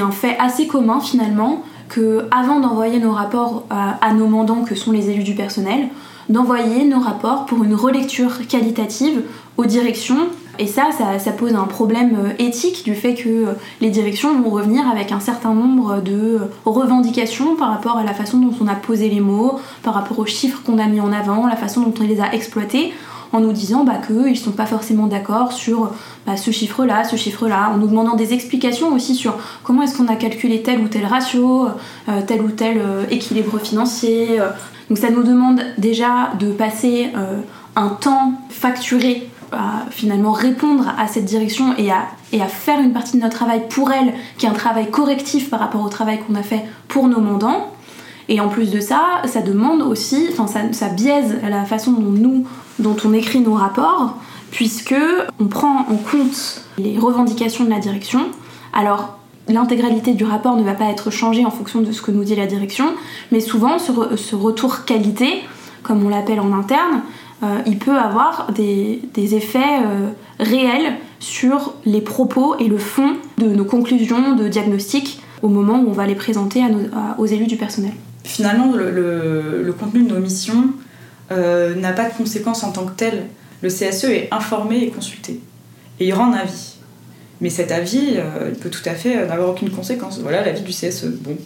[0.00, 4.92] un fait assez commun finalement que avant d'envoyer nos rapports à nos mandants que sont
[4.92, 5.88] les élus du personnel,
[6.30, 9.22] d'envoyer nos rapports pour une relecture qualitative
[9.56, 10.28] aux directions.
[10.58, 13.46] Et ça, ça, ça, pose un problème éthique du fait que
[13.80, 18.38] les directions vont revenir avec un certain nombre de revendications par rapport à la façon
[18.38, 21.46] dont on a posé les mots, par rapport aux chiffres qu'on a mis en avant,
[21.46, 22.92] la façon dont on les a exploités,
[23.32, 25.92] en nous disant bah, qu'ils ne sont pas forcément d'accord sur
[26.26, 30.08] bah, ce chiffre-là, ce chiffre-là, en nous demandant des explications aussi sur comment est-ce qu'on
[30.08, 31.68] a calculé tel ou tel ratio,
[32.08, 34.40] euh, tel ou tel euh, équilibre financier.
[34.88, 37.40] Donc ça nous demande déjà de passer euh,
[37.76, 42.92] un temps facturé à finalement répondre à cette direction et à, et à faire une
[42.92, 46.20] partie de notre travail pour elle, qui est un travail correctif par rapport au travail
[46.20, 47.72] qu'on a fait pour nos mandants.
[48.28, 52.12] Et en plus de ça, ça demande aussi, enfin ça, ça biaise la façon dont
[52.12, 52.46] nous,
[52.80, 54.16] dont on écrit nos rapports,
[54.50, 54.94] puisque
[55.38, 58.20] on prend en compte les revendications de la direction.
[58.72, 62.24] Alors l'intégralité du rapport ne va pas être changée en fonction de ce que nous
[62.24, 62.86] dit la direction,
[63.32, 65.42] mais souvent ce, re ce retour qualité,
[65.82, 67.02] comme on l'appelle en interne,
[67.42, 73.46] euh, il peut avoir des, effets euh, réels sur les propos et le fond de
[73.46, 76.62] nos conclusions de diagnostic au moment où on va les présenter
[77.16, 77.92] aux élus du personnel.
[78.24, 80.64] Finalement, le, le, le contenu de nos missions
[81.32, 83.26] euh, n'a pas de conséquences en tant que tel.
[83.62, 85.40] Le CSE est informé et consulté.
[85.98, 86.76] Et il rend un avis.
[87.40, 90.18] Mais cet avis, euh, il peut tout à fait n'avoir aucune conséquence.
[90.20, 91.06] Voilà l'avis du CSE.
[91.06, 91.36] Bon,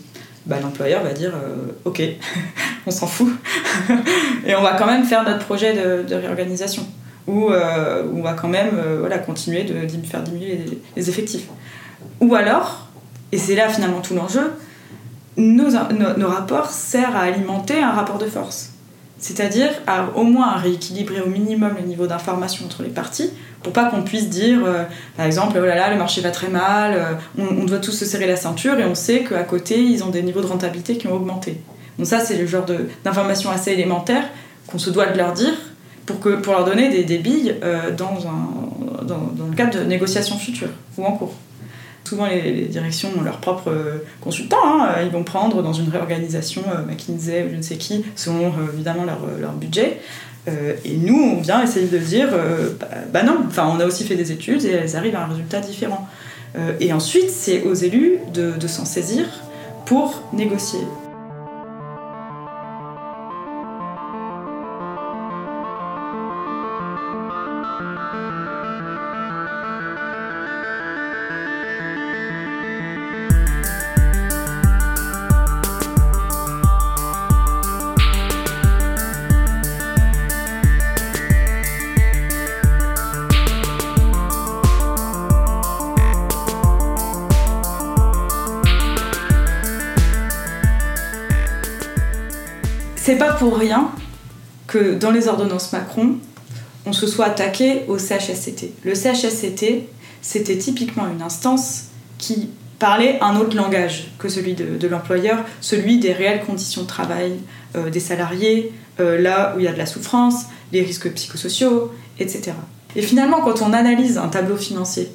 [0.47, 2.03] bah, l'employeur va dire euh, ok,
[2.87, 3.33] on s'en fout,
[4.47, 6.87] et on va quand même faire notre projet de, réorganisation,
[7.27, 10.61] ou euh, on va quand même euh, voilà, continuer de, faire diminuer
[10.97, 11.47] les, effectifs.
[12.21, 12.89] Ou alors,
[13.33, 14.53] et c'est là finalement tout l'enjeu,
[15.39, 18.74] nos, nos, rapports servent à alimenter un rapport de force,
[19.25, 19.71] c'est-à-dire
[20.17, 23.31] au moins à rééquilibrer au minimum le niveau d'information entre les parties,
[23.63, 24.85] pour pas qu'on puisse dire, euh,
[25.17, 28.05] par exemple, oh là là, le marché va très mal, euh, on, doit tous se
[28.05, 31.07] serrer la ceinture et on sait qu'à côté, ils ont des niveaux de rentabilité qui
[31.07, 31.59] ont augmenté.
[31.97, 32.67] Donc ça, c'est le genre
[33.03, 34.25] d'information assez élémentaire
[34.67, 35.55] qu'on se doit de leur dire
[36.05, 39.85] pour, que, pour leur donner des, des billes euh, dans, un, dans, le cadre de
[39.85, 41.33] négociations futures ou en cours.
[42.07, 43.73] Souvent, les, directions ont leurs propres
[44.21, 44.57] consultants.
[44.65, 49.05] Hein, ils vont prendre dans une réorganisation McKinsey ou je ne sais qui, selon évidemment
[49.05, 50.01] leur, budget.
[50.49, 53.87] Euh, et nous, on vient essayer de dire, euh, bah, bah, non, enfin, on a
[53.87, 56.07] aussi fait des études et elles arrivent à un résultat différent.
[56.57, 59.27] Euh, et ensuite, c'est aux élus de s'en saisir
[59.87, 60.81] pour négocier.
[93.45, 93.91] Pour rien
[94.67, 96.17] que dans les ordonnances Macron,
[96.87, 98.73] on se soit attaqué au CHSCT.
[98.85, 99.87] Le CHSCT,
[100.23, 106.15] c'était typiquement une instance qui parler un autre langage que celui de, l'employeur, celui des
[106.15, 107.35] réelles conditions de travail
[107.77, 111.93] euh, des salariés, euh, là où il y a de la souffrance, les risques psychosociaux,
[112.19, 112.53] etc.
[112.97, 115.11] Et finalement, quand on analyse un tableau financier,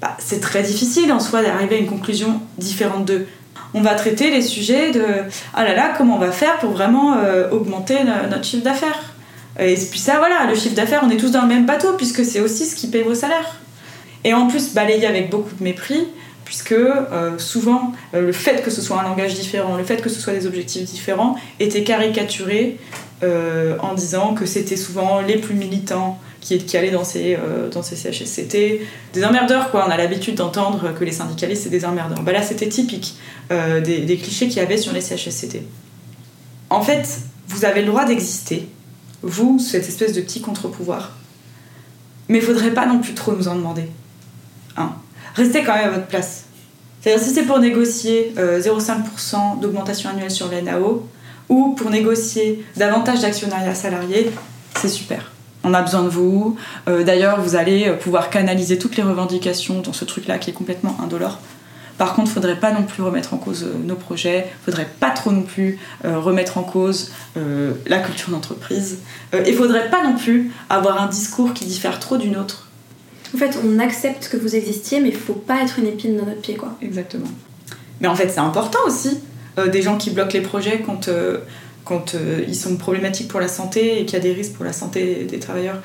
[0.00, 3.26] bah, c'est très difficile en soi d'arriver à une conclusion différente d'eux.
[3.74, 5.04] On va traiter les sujets de
[5.54, 7.96] ah là là, comment on va faire pour vraiment euh, augmenter
[8.30, 9.14] notre chiffre d'affaires.
[9.58, 12.24] Et puis ça, voilà, le chiffre d'affaires, on est tous dans le même bateau puisque
[12.24, 13.60] c'est aussi ce qui paye vos salaires.
[14.24, 16.06] Et en plus, balayer avec beaucoup de mépris,
[16.44, 20.08] puisque euh, souvent euh, le fait que ce soit un langage différent, le fait que
[20.08, 22.78] ce soit des objectifs différents, était caricaturé
[23.80, 27.38] en disant que c'était souvent les plus militants qui, qui allaient dans ces,
[27.72, 28.82] dans ces CHSCT,
[29.14, 29.86] des emmerdeurs quoi.
[29.88, 32.20] On a l'habitude d'entendre que les syndicalistes c'est des emmerdeurs.
[32.22, 33.14] Bah là c'était typique
[33.50, 35.62] des, des clichés qu'il y avait sur les CHSCT.
[36.68, 37.06] En fait,
[37.48, 38.68] vous avez le droit d'exister,
[39.22, 41.12] vous, cette espèce de petit contre-pouvoir.
[42.28, 43.84] Mais il faudrait pas non plus trop nous en demander.
[44.76, 44.92] Hein
[45.34, 46.44] restez quand même à votre place.
[47.00, 51.08] C'est-à-dire si c'est pour négocier 0,5% euh, d'augmentation annuelle sur l'NAO
[51.48, 54.30] ou pour négocier davantage d'actionnariat salarié,
[54.76, 55.32] c'est super.
[55.64, 56.56] On a besoin de vous.
[56.88, 60.96] Euh, d'ailleurs, vous allez pouvoir canaliser toutes les revendications dans ce truc-là qui est complètement
[61.02, 61.38] indolore.
[61.98, 64.70] Par contre, il ne faudrait pas non plus remettre en cause euh, nos projets, il
[64.70, 67.12] ne faudrait pas trop non plus remettre en cause
[67.86, 68.98] la culture d'entreprise.
[69.32, 72.68] Il ne faudrait pas non plus avoir un discours qui diffère trop du nôtre
[73.34, 76.26] en fait, on accepte que vous existiez, mais il faut pas être une épine dans
[76.26, 76.76] notre pied, quoi.
[76.82, 77.28] Exactement.
[78.00, 79.20] Mais en fait, c'est important aussi,
[79.58, 81.38] euh, des gens qui bloquent les projets quand, euh,
[81.84, 84.64] quand euh, ils sont problématiques pour la santé et qu'il y a des risques pour
[84.64, 85.80] la santé des travailleurs,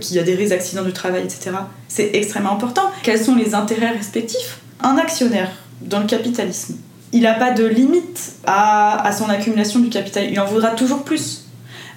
[0.00, 1.52] qu'il y a des risques d'accidents du travail, etc.
[1.88, 2.90] C'est extrêmement important.
[3.02, 4.58] Quels sont les intérêts respectifs?
[4.82, 6.76] Un actionnaire dans le capitalisme,
[7.12, 10.28] il n'a pas de limite à, à son accumulation du capital.
[10.30, 11.44] Il en voudra toujours plus.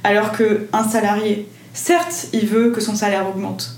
[0.04, 3.76] Alors qu'un salarié, certes, il veut que son salaire augmente,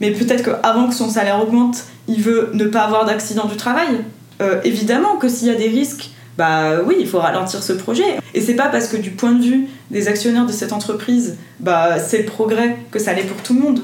[0.00, 4.04] mais peut-être qu'avant que son salaire augmente, il veut ne pas avoir d'accident du travail.
[4.40, 8.04] Euh, évidemment que s'il y a des risques, bah oui, il faut ralentir ce projet.
[8.32, 11.98] Et c'est pas parce que du point de vue des actionnaires de cette entreprise, bah
[11.98, 13.80] c'est le progrès que ça l'est pour tout le monde.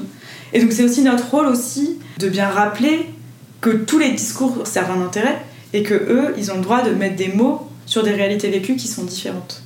[0.53, 3.09] Et donc c'est aussi notre rôle aussi de bien rappeler
[3.59, 5.37] que tous les discours servent un intérêt
[5.73, 8.77] et que eux, ils ont le droit de mettre des mots sur des réalités vécues
[8.77, 9.61] qui sont différentes.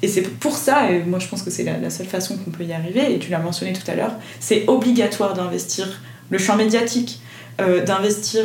[0.00, 2.64] Et c'est pour ça, et moi je pense que c'est la, seule façon qu'on peut
[2.64, 7.20] y arriver, et tu l'as mentionné tout à l'heure, c'est obligatoire d'investir le champ médiatique,
[7.60, 8.44] euh, d'investir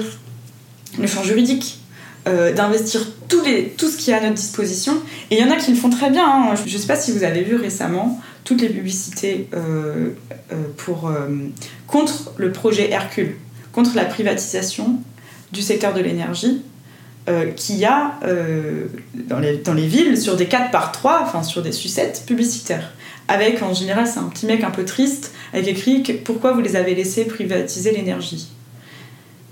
[1.00, 1.80] le champ juridique,
[2.28, 4.94] euh, d'investir tout, ce qui est à notre disposition.
[5.32, 6.26] Et il y en a qui le font très bien.
[6.26, 6.56] Hein.
[6.56, 10.12] Je ne sais pas si vous avez vu récemment toutes les publicités euh,
[10.78, 11.12] pour,
[11.88, 13.36] contre le projet Hercule,
[13.74, 15.00] contre la privatisation
[15.52, 16.62] du secteur de l'énergie
[17.30, 21.24] euh, qu'il y a euh, dans, les, dans, les, villes sur des 4 par 3,
[21.24, 22.94] enfin sur des sucettes publicitaires.
[23.28, 26.78] Avec en général, c'est un petit mec un peu triste, avec écrit Pourquoi vous les
[26.78, 28.48] avez laissés privatiser l'énergie?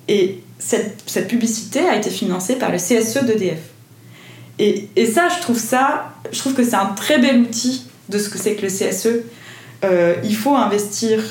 [0.07, 3.59] Et cette, publicité a été financée par le CSE d'EDF.
[4.57, 8.29] Et, ça, je trouve ça, je trouve que c'est un très bel outil de ce
[8.29, 9.23] que c'est que le CSE.
[9.83, 11.21] Euh, il faut investir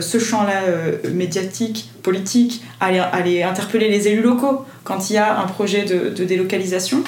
[0.00, 0.60] ce champ-là
[1.10, 7.02] médiatique, politique, aller interpeller les élus locaux quand il y a un projet de, délocalisation.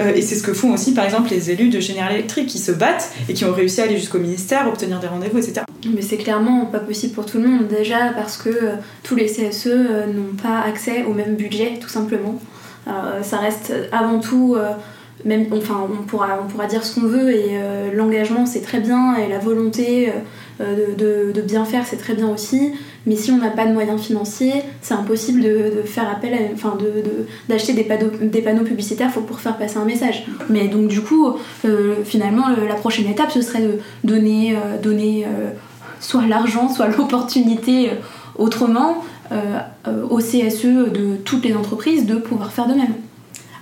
[0.00, 2.58] Euh, et c'est ce que font aussi, par exemple, les élus de General Electric qui
[2.58, 5.62] se battent et qui ont réussi à aller jusqu'au ministère, obtenir des rendez-vous, etc.
[5.92, 9.26] Mais c'est clairement pas possible pour tout le monde, déjà parce que euh, tous les
[9.26, 12.40] CSE euh, n'ont pas accès au même budget, tout simplement.
[13.22, 14.56] ça reste avant tout
[15.24, 17.58] même, enfin, on pourra, on pourra dire ce qu'on veut et
[17.94, 20.12] l'engagement c'est très bien et la volonté
[20.60, 22.72] de, de, bien faire c'est très bien aussi.
[23.06, 26.76] Mais si on n'a pas de moyens financiers, c'est impossible de, faire appel, enfin
[27.48, 30.26] d'acheter des, panneaux, des panneaux publicitaires pour faire passer un message.
[30.50, 35.50] Mais donc du coup, euh, finalement, la prochaine étape, ce serait de donner, euh, euh,
[35.98, 37.90] soit l'argent, soit l'opportunité
[38.36, 39.04] autrement
[40.10, 42.94] au CSE de toutes les entreprises de pouvoir faire de même.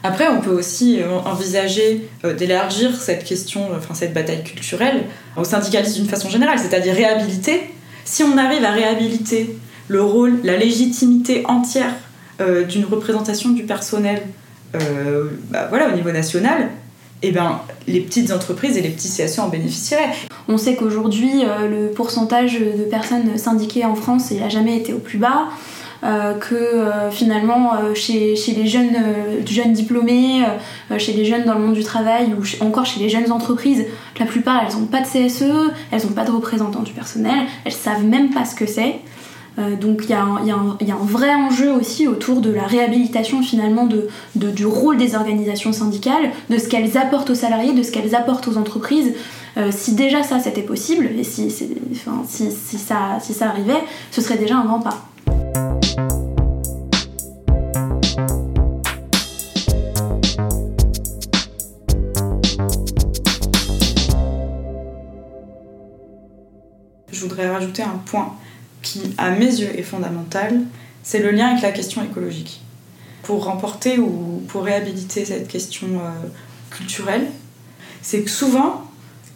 [0.02, 2.08] Après, on peut aussi envisager
[2.38, 5.06] d'élargir cette question, enfin cette bataille culturelle
[5.36, 7.62] au syndicalisme d'une façon générale, c'est-à-dire réhabiliter
[8.08, 11.92] si on arrive à réhabiliter le rôle, la légitimité entière
[12.40, 14.22] euh, d'une représentation du personnel
[14.74, 16.70] euh, bah voilà, au niveau national,
[17.22, 20.14] eh ben, les petites entreprises et les petits CSE en bénéficieraient.
[20.48, 24.98] On sait qu'aujourd'hui, euh, le pourcentage de personnes syndiquées en France n'a jamais été au
[24.98, 25.48] plus bas.
[26.02, 30.44] Que finalement chez, chez, les jeunes, diplômés,
[30.98, 33.84] chez les jeunes dans le monde du travail ou encore chez les jeunes entreprises,
[34.18, 37.72] la plupart, elles n'ont pas de CSE, elles n'ont pas de représentants du personnel, elles
[37.72, 38.96] savent même pas ce que c'est.
[39.58, 43.88] Euh, donc il y, a un vrai enjeu aussi autour de la réhabilitation finalement
[44.34, 48.46] du rôle des organisations syndicales, de ce qu'elles apportent aux salariés, de ce qu'elles apportent
[48.48, 49.14] aux entreprises.
[49.56, 53.82] Euh, si déjà ça c'était possible, et si ça arrivait,
[54.12, 55.07] ce serait déjà un grand pas.
[55.58, 55.64] Je
[67.20, 68.36] voudrais rajouter un point
[68.82, 70.60] qui, à mes yeux, est fondamental,
[71.02, 72.60] c'est le lien avec la question écologique.
[73.22, 76.28] Pour remporter ou pour réhabiliter cette question euh,
[76.70, 77.26] culturelle,
[78.02, 78.84] c'est que souvent,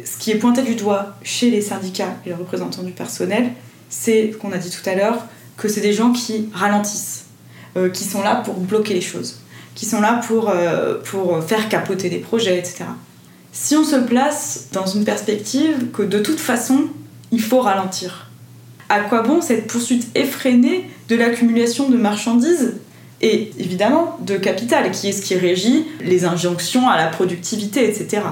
[0.04, 3.50] ce qui est pointé du doigt chez les syndicats et les représentants du personnel,
[3.88, 7.24] c'est, ce qu'on a dit tout à l'heure, que c'est des gens qui ralentissent,
[7.76, 9.40] euh, qui sont là pour bloquer les choses,
[9.74, 12.84] qui sont là pour, euh, pour faire capoter des projets, etc.
[13.52, 16.84] Si on se place dans une perspective que de toute façon,
[17.30, 18.30] il faut ralentir,
[18.88, 22.74] à quoi bon cette poursuite effrénée de l'accumulation de marchandises
[23.22, 28.22] et évidemment de capital, qui est ce qui régit les injonctions à la productivité, etc.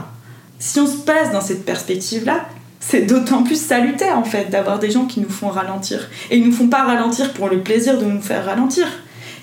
[0.58, 2.46] Si on se place dans cette perspective-là,
[2.80, 6.08] c'est d'autant plus salutaire en fait d'avoir des gens qui nous font ralentir.
[6.30, 8.86] Et ils nous font pas ralentir pour le plaisir de nous faire ralentir.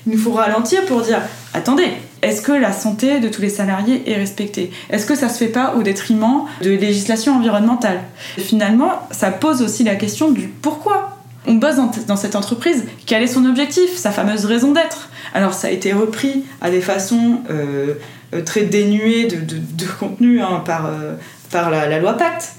[0.06, 1.22] Il nous faut ralentir pour dire
[1.54, 1.88] attendez,
[2.22, 4.72] est-ce que la santé de tous les salariés est respectée?
[4.90, 8.02] Est-ce que ça se fait pas au détriment de législation environnementale?
[8.38, 13.28] Finalement, ça pose aussi la question du pourquoi on bosse dans, cette entreprise, quel est
[13.28, 17.94] son objectif, sa fameuse raison d'être Alors ça a été repris à des façons euh,
[18.34, 21.16] euh, très dénuées de, contenu hein, par, euh,
[21.50, 22.54] par la, loi Pacte.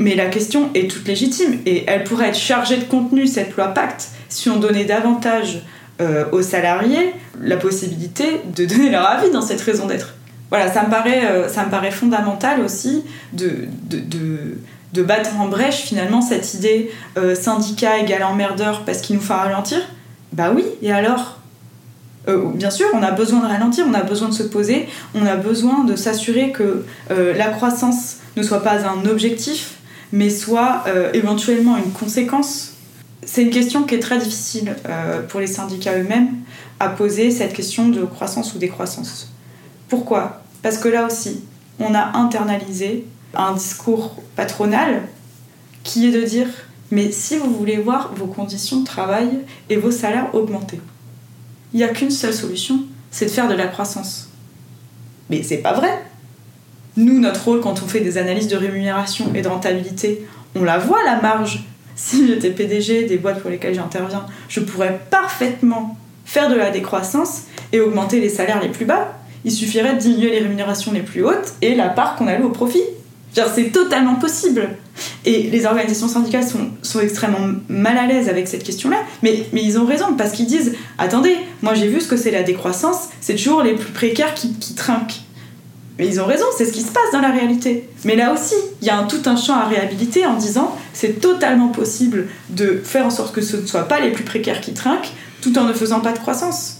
[0.00, 3.68] Mais la question est toute légitime et elle pourrait être chargée de contenu, cette loi
[3.68, 5.62] Pacte, si on donnait davantage
[6.32, 10.14] aux salariés la possibilité de donner leur avis dans cette raison d'être.
[10.48, 14.56] Voilà, ça me paraît, ça me paraît fondamental aussi de, de
[14.92, 19.34] de battre en brèche finalement cette idée euh, syndicat égale emmerdeur parce qu'il nous fait
[19.34, 19.78] ralentir
[20.32, 21.38] Bah oui, et alors?
[22.28, 25.24] Euh, Bien sûr, on a besoin de ralentir, on a besoin de se poser, on
[25.24, 29.76] a besoin de s'assurer que euh, la croissance ne soit pas un objectif,
[30.12, 32.72] mais soit éventuellement une conséquence.
[33.24, 34.74] C'est une question qui est très difficile
[35.28, 36.36] pour les syndicats eux-mêmes
[36.78, 39.30] à poser, cette question de croissance ou décroissance.
[39.88, 40.42] Pourquoi?
[40.62, 41.42] Parce que là aussi,
[41.78, 45.02] on a internalisé un discours patronal
[45.82, 46.48] qui est de dire
[46.90, 49.28] mais si vous voulez voir vos conditions de travail
[49.68, 50.80] et vos salaires augmenter,
[51.72, 52.80] il n'y a qu'une seule solution,
[53.12, 54.28] c'est de faire de la croissance.
[55.28, 56.02] Mais c'est pas vrai.
[56.96, 60.78] Nous, notre rôle quand on fait des analyses de rémunération et de rentabilité, on la
[60.78, 61.64] voit la marge.
[61.96, 67.42] Si j'étais PDG des boîtes pour lesquelles j'interviens, je pourrais parfaitement faire de la décroissance
[67.72, 69.18] et augmenter les salaires les plus bas.
[69.44, 72.50] Il suffirait de diminuer les rémunérations les plus hautes et la part qu'on alloue au
[72.50, 72.82] profit
[73.54, 74.68] c'est totalement possible.
[75.24, 79.62] Et les organisations syndicales sont, sont extrêmement mal à l'aise avec cette question-là, mais, mais
[79.62, 83.08] ils ont raison, parce qu'ils disent Attendez, moi j'ai vu ce que c'est la décroissance,
[83.20, 85.20] c'est toujours les plus précaires qui, qui trinquent.
[86.00, 87.86] Mais ils ont raison, c'est ce qui se passe dans la réalité.
[88.06, 91.68] Mais là aussi, il y a tout un champ à réhabiliter en disant c'est totalement
[91.68, 95.12] possible de faire en sorte que ce ne soient pas les plus précaires qui trinquent,
[95.42, 96.78] tout en ne faisant pas de croissance.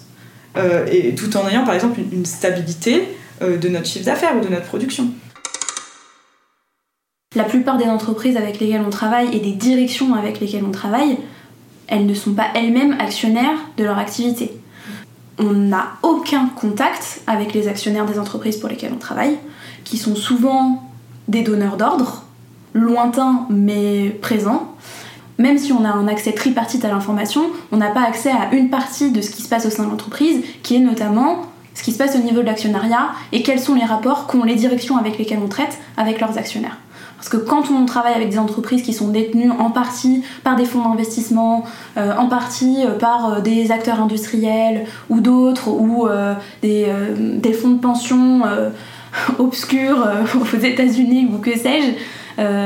[0.56, 3.09] Euh, et tout en ayant par exemple une, stabilité
[3.42, 5.09] euh, de notre chiffre d'affaires ou de notre production.
[7.37, 11.18] La plupart des entreprises avec lesquelles on travaille et des directions avec lesquelles on travaille,
[11.88, 14.60] elles ne sont pas elles-mêmes actionnaires de leur activité.
[15.42, 19.38] On n'a aucun contact avec les actionnaires des entreprises pour lesquelles on travaille,
[19.85, 20.90] qui sont souvent
[21.29, 22.24] des donneurs d'ordre,
[22.74, 24.74] lointains mais présents.
[25.38, 28.68] Même si on a un accès tripartite à l'information, on n'a pas accès à une
[28.68, 31.92] partie de ce qui se passe au sein de l'entreprise, qui est notamment ce qui
[31.92, 35.16] se passe au niveau de l'actionnariat et quels sont les rapports qu'ont les directions avec
[35.16, 36.76] lesquelles on traite avec leurs actionnaires.
[37.20, 40.64] Parce que quand on travaille avec des entreprises qui sont détenues en partie par des
[40.64, 41.64] fonds d'investissement,
[41.98, 46.09] euh, en partie euh, par euh, des acteurs industriels ou d'autres, ou
[46.62, 46.87] des,
[47.52, 48.40] fonds de pension
[49.38, 50.09] obscurs
[50.40, 51.92] aux États-Unis ou que sais-je,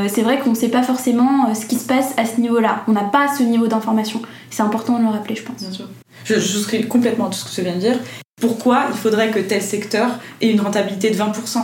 [0.09, 2.85] c'est vrai qu'on ne sait pas forcément ce qui se passe à ce niveau-là.
[2.87, 4.23] On n'a pas ce niveau d'information.
[4.51, 5.57] C'est important de le rappeler, je pense.
[5.57, 5.89] Bien sûr.
[6.25, 7.99] Je, je souscris complètement à tout ce que tu viens de dire.
[8.41, 11.59] Pourquoi il faudrait que tel secteur ait une rentabilité de 20%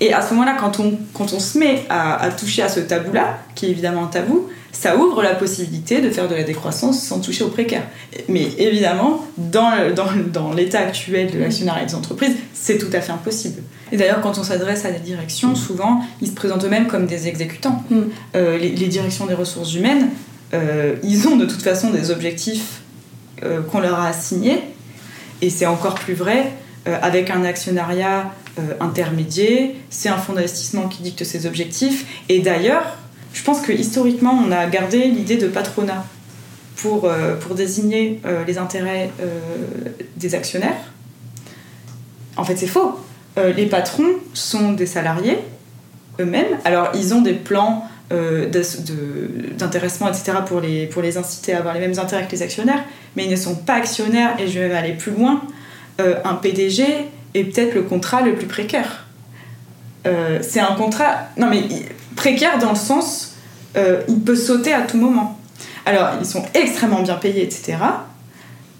[0.00, 3.38] et à ce moment-là, quand on, quand on se met à, toucher à ce tabou-là,
[3.54, 7.20] qui est évidemment un tabou, ça ouvre la possibilité de faire de la décroissance sans
[7.20, 7.86] toucher aux précaires.
[8.28, 13.12] Mais évidemment, dans, dans, dans l'état actuel de l'actionnariat des entreprises, c'est tout à fait
[13.12, 13.62] impossible.
[13.92, 17.28] Et d'ailleurs, quand on s'adresse à des directions, souvent, ils se présentent eux-mêmes comme des
[17.28, 17.84] exécutants.
[17.90, 18.00] Mm.
[18.34, 20.08] Euh, les, directions des ressources humaines,
[20.52, 22.80] euh, ils ont de toute façon des objectifs
[23.44, 24.60] euh, qu'on leur a assignés.
[25.40, 26.52] Et c'est encore plus vrai
[26.86, 32.22] avec un actionnariat euh, intermédiaire, c'est un fonds d'investissement qui dicte ses objectifs.
[32.28, 32.96] Et d'ailleurs,
[33.32, 36.04] je pense que historiquement, on a gardé l'idée de patronat
[36.76, 39.10] pour, euh, pour désigner euh, les intérêts
[40.16, 40.76] des actionnaires.
[42.36, 43.00] En fait, c'est faux.
[43.36, 45.38] les patrons sont des salariés
[46.20, 46.58] eux-mêmes.
[46.64, 47.88] Alors, ils ont des plans
[49.58, 52.84] d'intéressement, etc., pour les, pour les inciter à avoir les mêmes intérêts que les actionnaires,
[53.16, 55.42] mais ils ne sont pas actionnaires, et je vais aller plus loin.
[55.98, 56.84] Un PDG
[57.34, 59.06] est peut-être le contrat le plus précaire.
[60.06, 61.62] Euh, c'est un contrat, non mais
[62.14, 63.34] précaire dans le sens
[63.76, 65.38] euh, il peut sauter à tout moment.
[65.86, 67.76] Alors, ils sont extrêmement bien payés, etc.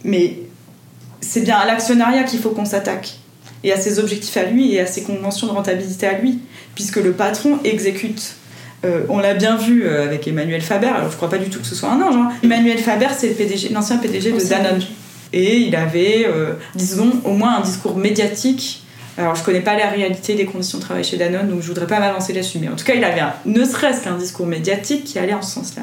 [0.05, 0.39] Mais
[1.21, 3.19] c'est bien à l'actionnariat qu'il faut qu'on s'attaque.
[3.63, 6.41] Et à ses objectifs à lui et à ses conventions de rentabilité à lui.
[6.75, 8.37] Puisque le patron exécute.
[8.85, 11.59] Euh, on l'a bien vu euh, avec Emmanuel Faber, alors je crois pas du tout
[11.59, 12.17] que ce soit un ange.
[12.17, 12.31] hein.
[12.43, 14.83] Emmanuel Faber, c'est le PDG l'ancien PDG de Danone.
[15.37, 18.85] Et il avait, euh, disons, au moins un discours médiatique.
[19.19, 21.89] Alors, je connais pas la réalité des conditions de travail chez Danone, donc je voudrais
[21.89, 22.59] pas m'avancer là-dessus.
[22.61, 25.55] Mais en tout cas, il avait ne serait-ce qu'un discours médiatique qui allait en ce
[25.55, 25.83] sens-là.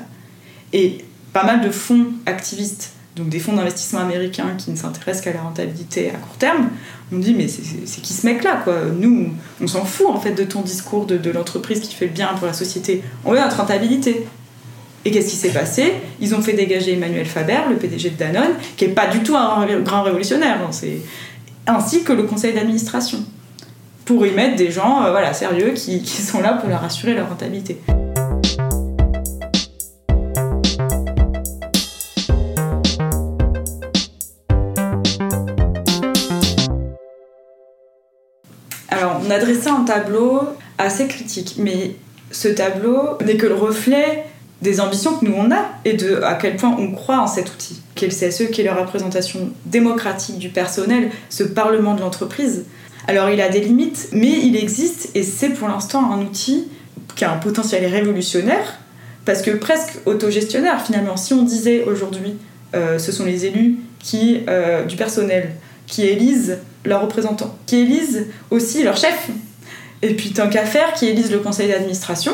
[0.71, 0.99] Et
[1.33, 5.41] pas mal de fonds activistes, donc des fonds d'investissement américains qui ne s'intéressent qu'à la
[5.41, 6.69] rentabilité à court terme,
[7.13, 8.63] on dit mais c'est- qui ce mec-là
[8.97, 9.31] Nous,
[9.61, 12.27] on s'en fout en fait de ton discours de, de l'entreprise qui fait le bien
[12.37, 13.03] pour la société.
[13.25, 14.25] On veut notre rentabilité.
[15.03, 15.93] Et qu'est-ce qui s'est passé?
[16.19, 19.35] Ils ont fait dégager Emmanuel Faber, le PDG de Danone, qui est pas du tout
[19.35, 20.69] un grand révolutionnaire, hein,
[21.65, 23.17] ainsi que le conseil d'administration,
[24.05, 27.15] pour y mettre des gens euh, voilà, sérieux qui, qui sont là pour leur assurer
[27.15, 27.79] leur rentabilité.
[38.89, 40.41] Alors, on a dressé un tableau
[40.77, 41.95] assez critique, mais
[42.29, 44.25] ce tableau n'est que le reflet
[44.61, 47.51] des ambitions que nous on a et de à quel point on croit en cet
[47.51, 52.65] outil, qu'est le CSE, qui est la représentation démocratique du personnel, ce parlement de l'entreprise.
[53.07, 56.67] Alors il a des limites, mais il existe et c'est pour l'instant un outil
[57.15, 58.79] qui a un potentiel révolutionnaire,
[59.25, 61.17] parce que presque autogestionnaire finalement.
[61.17, 62.35] Si on disait aujourd'hui,
[62.75, 65.51] euh, ce sont les élus qui, euh, du personnel
[65.87, 69.29] qui élisent leurs représentants, qui élisent aussi leur chef,
[70.01, 72.33] et puis tant qu'à faire, qui élisent le conseil d'administration,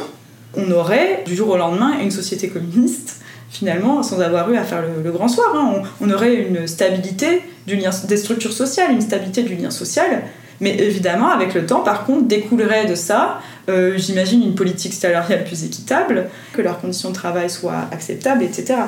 [0.56, 4.84] on aurait du jour au lendemain une société communiste, finalement, sans avoir eu à faire
[5.04, 5.48] le, grand soir.
[5.56, 5.82] hein.
[6.02, 10.24] On, aurait une stabilité des structures sociales, une stabilité du lien social.
[10.60, 15.44] Mais évidemment, avec le temps, par contre, découlerait de ça, euh, j'imagine, une politique salariale
[15.44, 18.80] plus équitable, que leurs conditions de travail soient acceptables, etc.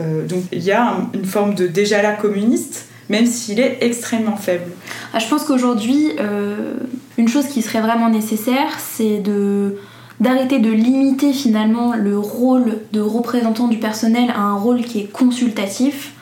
[0.00, 3.78] Euh, donc il y a un- une forme de déjà là communiste, même s'il est
[3.80, 4.70] extrêmement faible.
[5.12, 6.74] Ah, je pense qu'aujourd'hui, euh,
[7.16, 9.76] une chose qui serait vraiment nécessaire, c'est de
[10.20, 15.12] d'arrêter de limiter finalement le rôle de représentant du personnel à un rôle qui est
[15.12, 16.12] consultatif,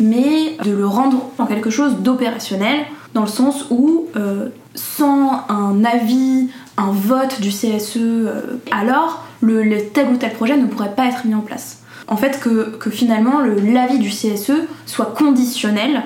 [0.00, 2.80] mais de le rendre en quelque chose d'opérationnel,
[3.14, 9.62] dans le sens où euh, sans un avis, un vote du CSE, euh, alors le,
[9.92, 11.78] tel ou tel projet ne pourrait pas être mis en place.
[12.08, 14.52] En fait, que, que finalement le- l'avis du CSE
[14.86, 16.02] soit conditionnel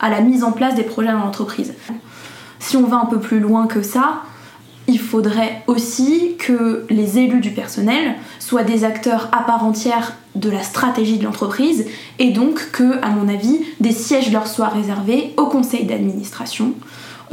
[0.00, 1.72] à la mise en place des projets dans l'entreprise.
[2.58, 4.22] Si on va un peu plus loin que ça,
[4.88, 10.50] il faudrait aussi que les élus du personnel soient des acteurs à part entière de
[10.50, 11.86] la stratégie de l'entreprise
[12.18, 16.74] et donc que, à mon avis, des sièges leur soient réservés au conseil d'administration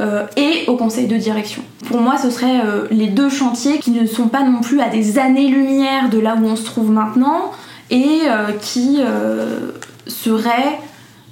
[0.00, 1.62] euh, et au conseil de direction.
[1.86, 4.88] Pour moi, ce seraient euh, les deux chantiers qui ne sont pas non plus à
[4.88, 7.52] des années-lumière de là où on se trouve maintenant
[7.90, 8.98] et euh, qui
[10.06, 10.80] seraient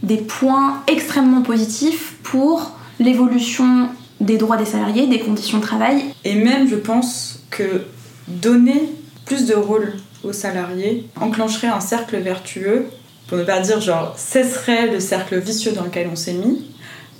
[0.02, 3.88] des points extrêmement positifs pour l'évolution
[4.22, 6.04] des droits des salariés, des conditions de travail.
[6.24, 7.82] Et même, je pense que
[8.28, 8.88] donner
[9.26, 9.92] plus de rôle
[10.24, 12.86] aux salariés enclencherait un cercle vertueux,
[13.26, 16.64] pour ne pas dire genre cesserait le cercle vicieux dans lequel on s'est mis,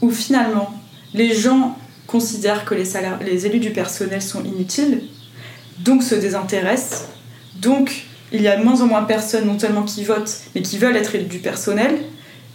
[0.01, 0.73] où finalement
[1.13, 1.77] les gens
[2.07, 2.85] considèrent que les,
[3.25, 5.03] les élus du personnel sont inutiles,
[5.81, 7.09] donc se désintéressent,
[7.57, 10.63] donc il y a de moins en moins de personnes non seulement qui votent, mais
[10.63, 11.99] qui veulent être élus du personnel,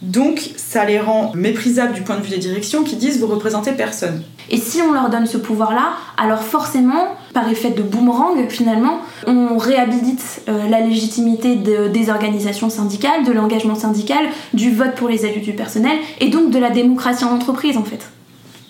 [0.01, 3.71] donc ça les rend méprisables du point de vue des directions qui disent vous représentez
[3.71, 4.23] personne.
[4.49, 9.57] Et si on leur donne ce pouvoir-là, alors forcément, par effet de boomerang, finalement, on
[9.57, 15.25] réhabilite euh, la légitimité de- des organisations syndicales, de l'engagement syndical, du vote pour les
[15.25, 17.99] élus du personnel, et donc de la démocratie en entreprise, en fait.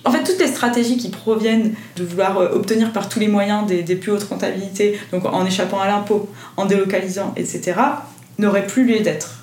[0.03, 3.67] En fait, toutes les stratégies qui proviennent de vouloir euh, obtenir par tous les moyens
[3.67, 7.73] des, des plus hautes rentabilités, donc en échappant à l'impôt, en délocalisant, etc.,
[8.39, 9.36] n'auraient plus lieu d'être.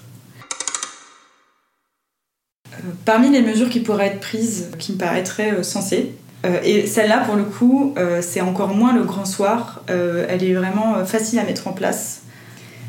[3.05, 6.14] Parmi les mesures qui pourraient être prises, qui me paraîtraient euh, sensées,
[6.45, 10.55] euh, et celle-là, pour le coup, euh, c'est encore moins le grand soir, elle est
[10.55, 12.22] vraiment facile à mettre en place,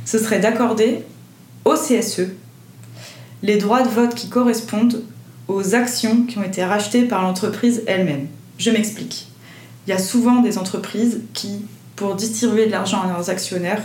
[0.06, 1.04] ce serait d'accorder
[1.64, 2.28] au CSE
[3.44, 5.04] les droits de vote qui correspondent
[5.48, 8.28] aux actions qui ont été rachetées par l'entreprise elle-même.
[8.58, 9.28] Je m'explique.
[9.86, 11.66] Il y a souvent des entreprises qui,
[11.96, 13.82] pour distribuer de l'argent à leurs actionnaires,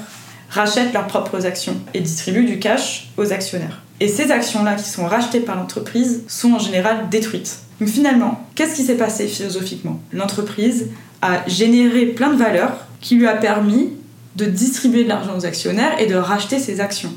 [0.49, 3.83] rachètent leurs propres actions et distribuent du cash aux actionnaires.
[4.01, 7.59] Et ces actions-là qui sont rachetées par l'entreprise sont en général détruites.
[7.81, 10.01] Donc finalement, qu'est-ce qui s'est passé philosophiquement?
[10.13, 10.89] L'entreprise
[11.23, 13.91] a généré plein de valeurs qui lui a permis
[14.37, 17.13] de distribuer de l'argent aux actionnaires et de racheter ses actions.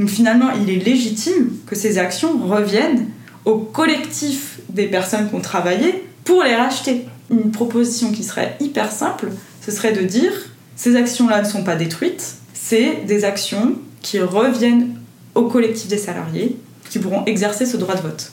[0.00, 3.08] Donc finalement, il est légitime que ces actions reviennent
[3.44, 7.06] au collectif des personnes qui ont travaillé pour les racheter.
[7.30, 9.28] Une proposition qui serait hyper simple,
[9.64, 10.32] ce serait de dire
[10.74, 14.94] ces actions-là ne sont pas détruites, c'est des actions qui reviennent
[15.36, 16.56] au collectif des salariés
[16.90, 18.32] qui pourront exercer ce droit de vote.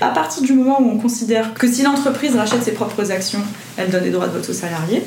[0.00, 3.42] À partir du moment où on considère que si l'entreprise rachète ses propres actions,
[3.76, 5.02] elle donne des droits de vote aux salariés,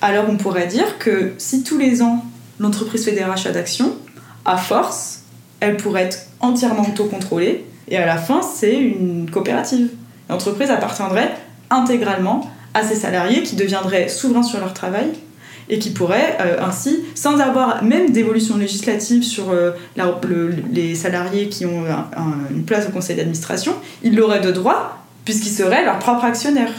[0.00, 2.24] alors on pourrait dire que si tous les ans
[2.60, 3.96] l'entreprise fait des rachats d'actions,
[4.44, 5.22] à force,
[5.60, 9.88] elle pourrait être entièrement autocontrôlée et à la fin, c'est une coopérative.
[10.28, 11.34] L'entreprise appartiendrait
[11.70, 15.12] intégralement à ses salariés qui deviendraient souverains sur leur travail
[15.68, 19.72] et qui pourraient euh, ainsi, sans avoir même d'évolution législative sur euh,
[20.72, 21.84] les salariés qui ont
[22.50, 26.70] une place au conseil d'administration, ils l'auraient de droit puisqu'ils seraient leur propre actionnaire.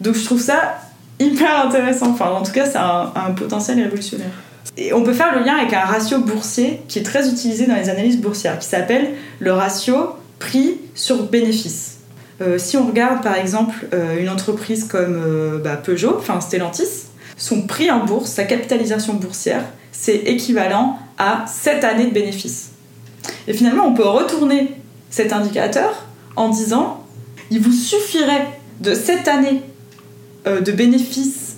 [0.00, 0.78] Donc je trouve ça
[1.20, 2.10] hyper intéressant.
[2.10, 4.30] Enfin, en tout cas, c'est un, un, potentiel révolutionnaire.
[4.76, 7.74] Et on peut faire le lien avec un ratio boursier qui est très utilisé dans
[7.74, 9.10] les analyses boursières, qui s'appelle
[9.40, 11.98] le ratio prix sur bénéfice.
[12.40, 13.88] Euh, si on regarde par exemple
[14.20, 17.07] une entreprise comme bah, Peugeot, enfin Stellantis,
[17.38, 22.72] son prix en bourse, sa capitalisation boursière, c'est équivalent à 7 années de bénéfices.
[23.46, 24.72] Et finalement, on peut retourner
[25.08, 26.04] cet indicateur
[26.36, 27.04] en disant
[27.50, 28.46] il vous suffirait
[28.80, 29.62] de 7 années
[30.46, 31.56] de bénéfices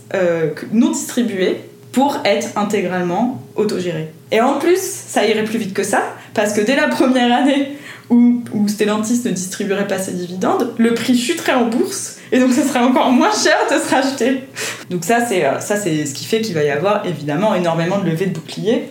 [0.72, 1.60] non distribués
[1.92, 4.12] pour être intégralement autogéré.
[4.30, 6.02] Et en plus, ça irait plus vite que ça,
[6.34, 7.76] parce que dès la première année
[8.10, 12.52] où, où Stellantis ne distribuerait pas ses dividendes, le prix chuterait en bourse, et donc
[12.52, 14.42] ce serait encore moins cher de se racheter.
[14.90, 17.98] Donc ça, c'est euh, ça c'est ce qui fait qu'il va y avoir évidemment énormément
[17.98, 18.88] de levées de boucliers,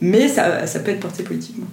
[0.00, 1.66] mais ça, ça peut être porté politiquement.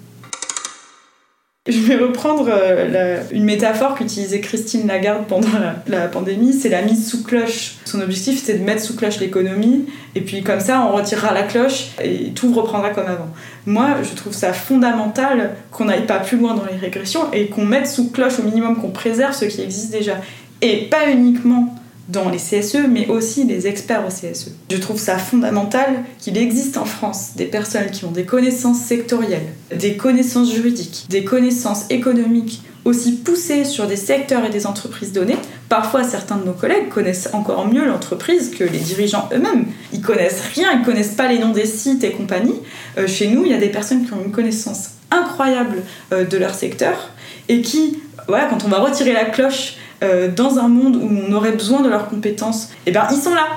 [1.65, 5.47] Je vais reprendre euh, une métaphore qu'utilisait Christine Lagarde pendant
[5.87, 7.75] la, pandémie, c'est la mise sous cloche.
[7.85, 11.43] Son objectif c'était de mettre sous cloche l'économie, et puis comme ça on retirera la
[11.43, 13.29] cloche et tout reprendra comme avant.
[13.65, 17.63] Moi je trouve ça fondamental qu'on n'aille pas plus loin dans les régressions et qu'on
[17.63, 20.17] mette sous cloche au minimum, qu'on préserve ce qui existe déjà.
[20.61, 21.73] Et pas uniquement
[22.09, 24.51] dans les CSE, mais aussi les experts au CSE.
[24.69, 29.53] Je trouve ça fondamental qu'il existe en France des personnes qui ont des connaissances sectorielles,
[29.73, 35.37] des connaissances juridiques, des connaissances économiques aussi poussées sur des secteurs et des entreprises données.
[35.69, 39.67] Parfois, certains de nos collègues connaissent encore mieux l'entreprise que les dirigeants eux-mêmes.
[39.93, 42.59] Ils connaissent rien, ils connaissent pas les noms des sites et compagnie.
[42.97, 45.77] Euh, chez nous, il y a des personnes qui ont une connaissance incroyable
[46.11, 47.11] euh, de leur secteur
[47.47, 51.31] et qui, voilà, quand on va retirer la cloche euh, dans un monde où on
[51.33, 53.47] aurait besoin de leurs compétences, et eh ben ils sont là.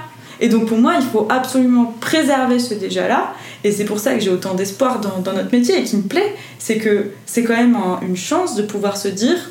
[0.41, 3.33] Et donc pour moi, il faut absolument préserver ce déjà-là.
[3.65, 6.35] Et c'est pour ça que j'ai autant d'espoir dans, notre métier et qui me plaît.
[6.59, 9.51] C'est que c'est quand même une chance de pouvoir se dire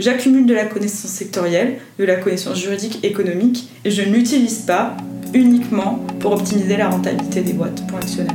[0.00, 4.96] j'accumule de la connaissance sectorielle, de la connaissance juridique, économique, et je ne l'utilise pas
[5.34, 8.34] uniquement pour optimiser la rentabilité des boîtes pour l'actionnaire.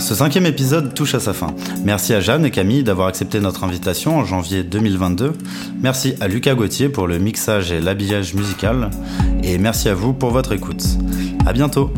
[0.00, 1.54] Ce cinquième épisode touche à sa fin.
[1.84, 5.34] Merci à Jeanne et Camille d'avoir accepté notre invitation en janvier 2022.
[5.82, 8.90] Merci à Lucas Gauthier pour le mixage et l'habillage musical.
[9.42, 10.84] Et merci à vous pour votre écoute.
[11.46, 11.92] À bientôt!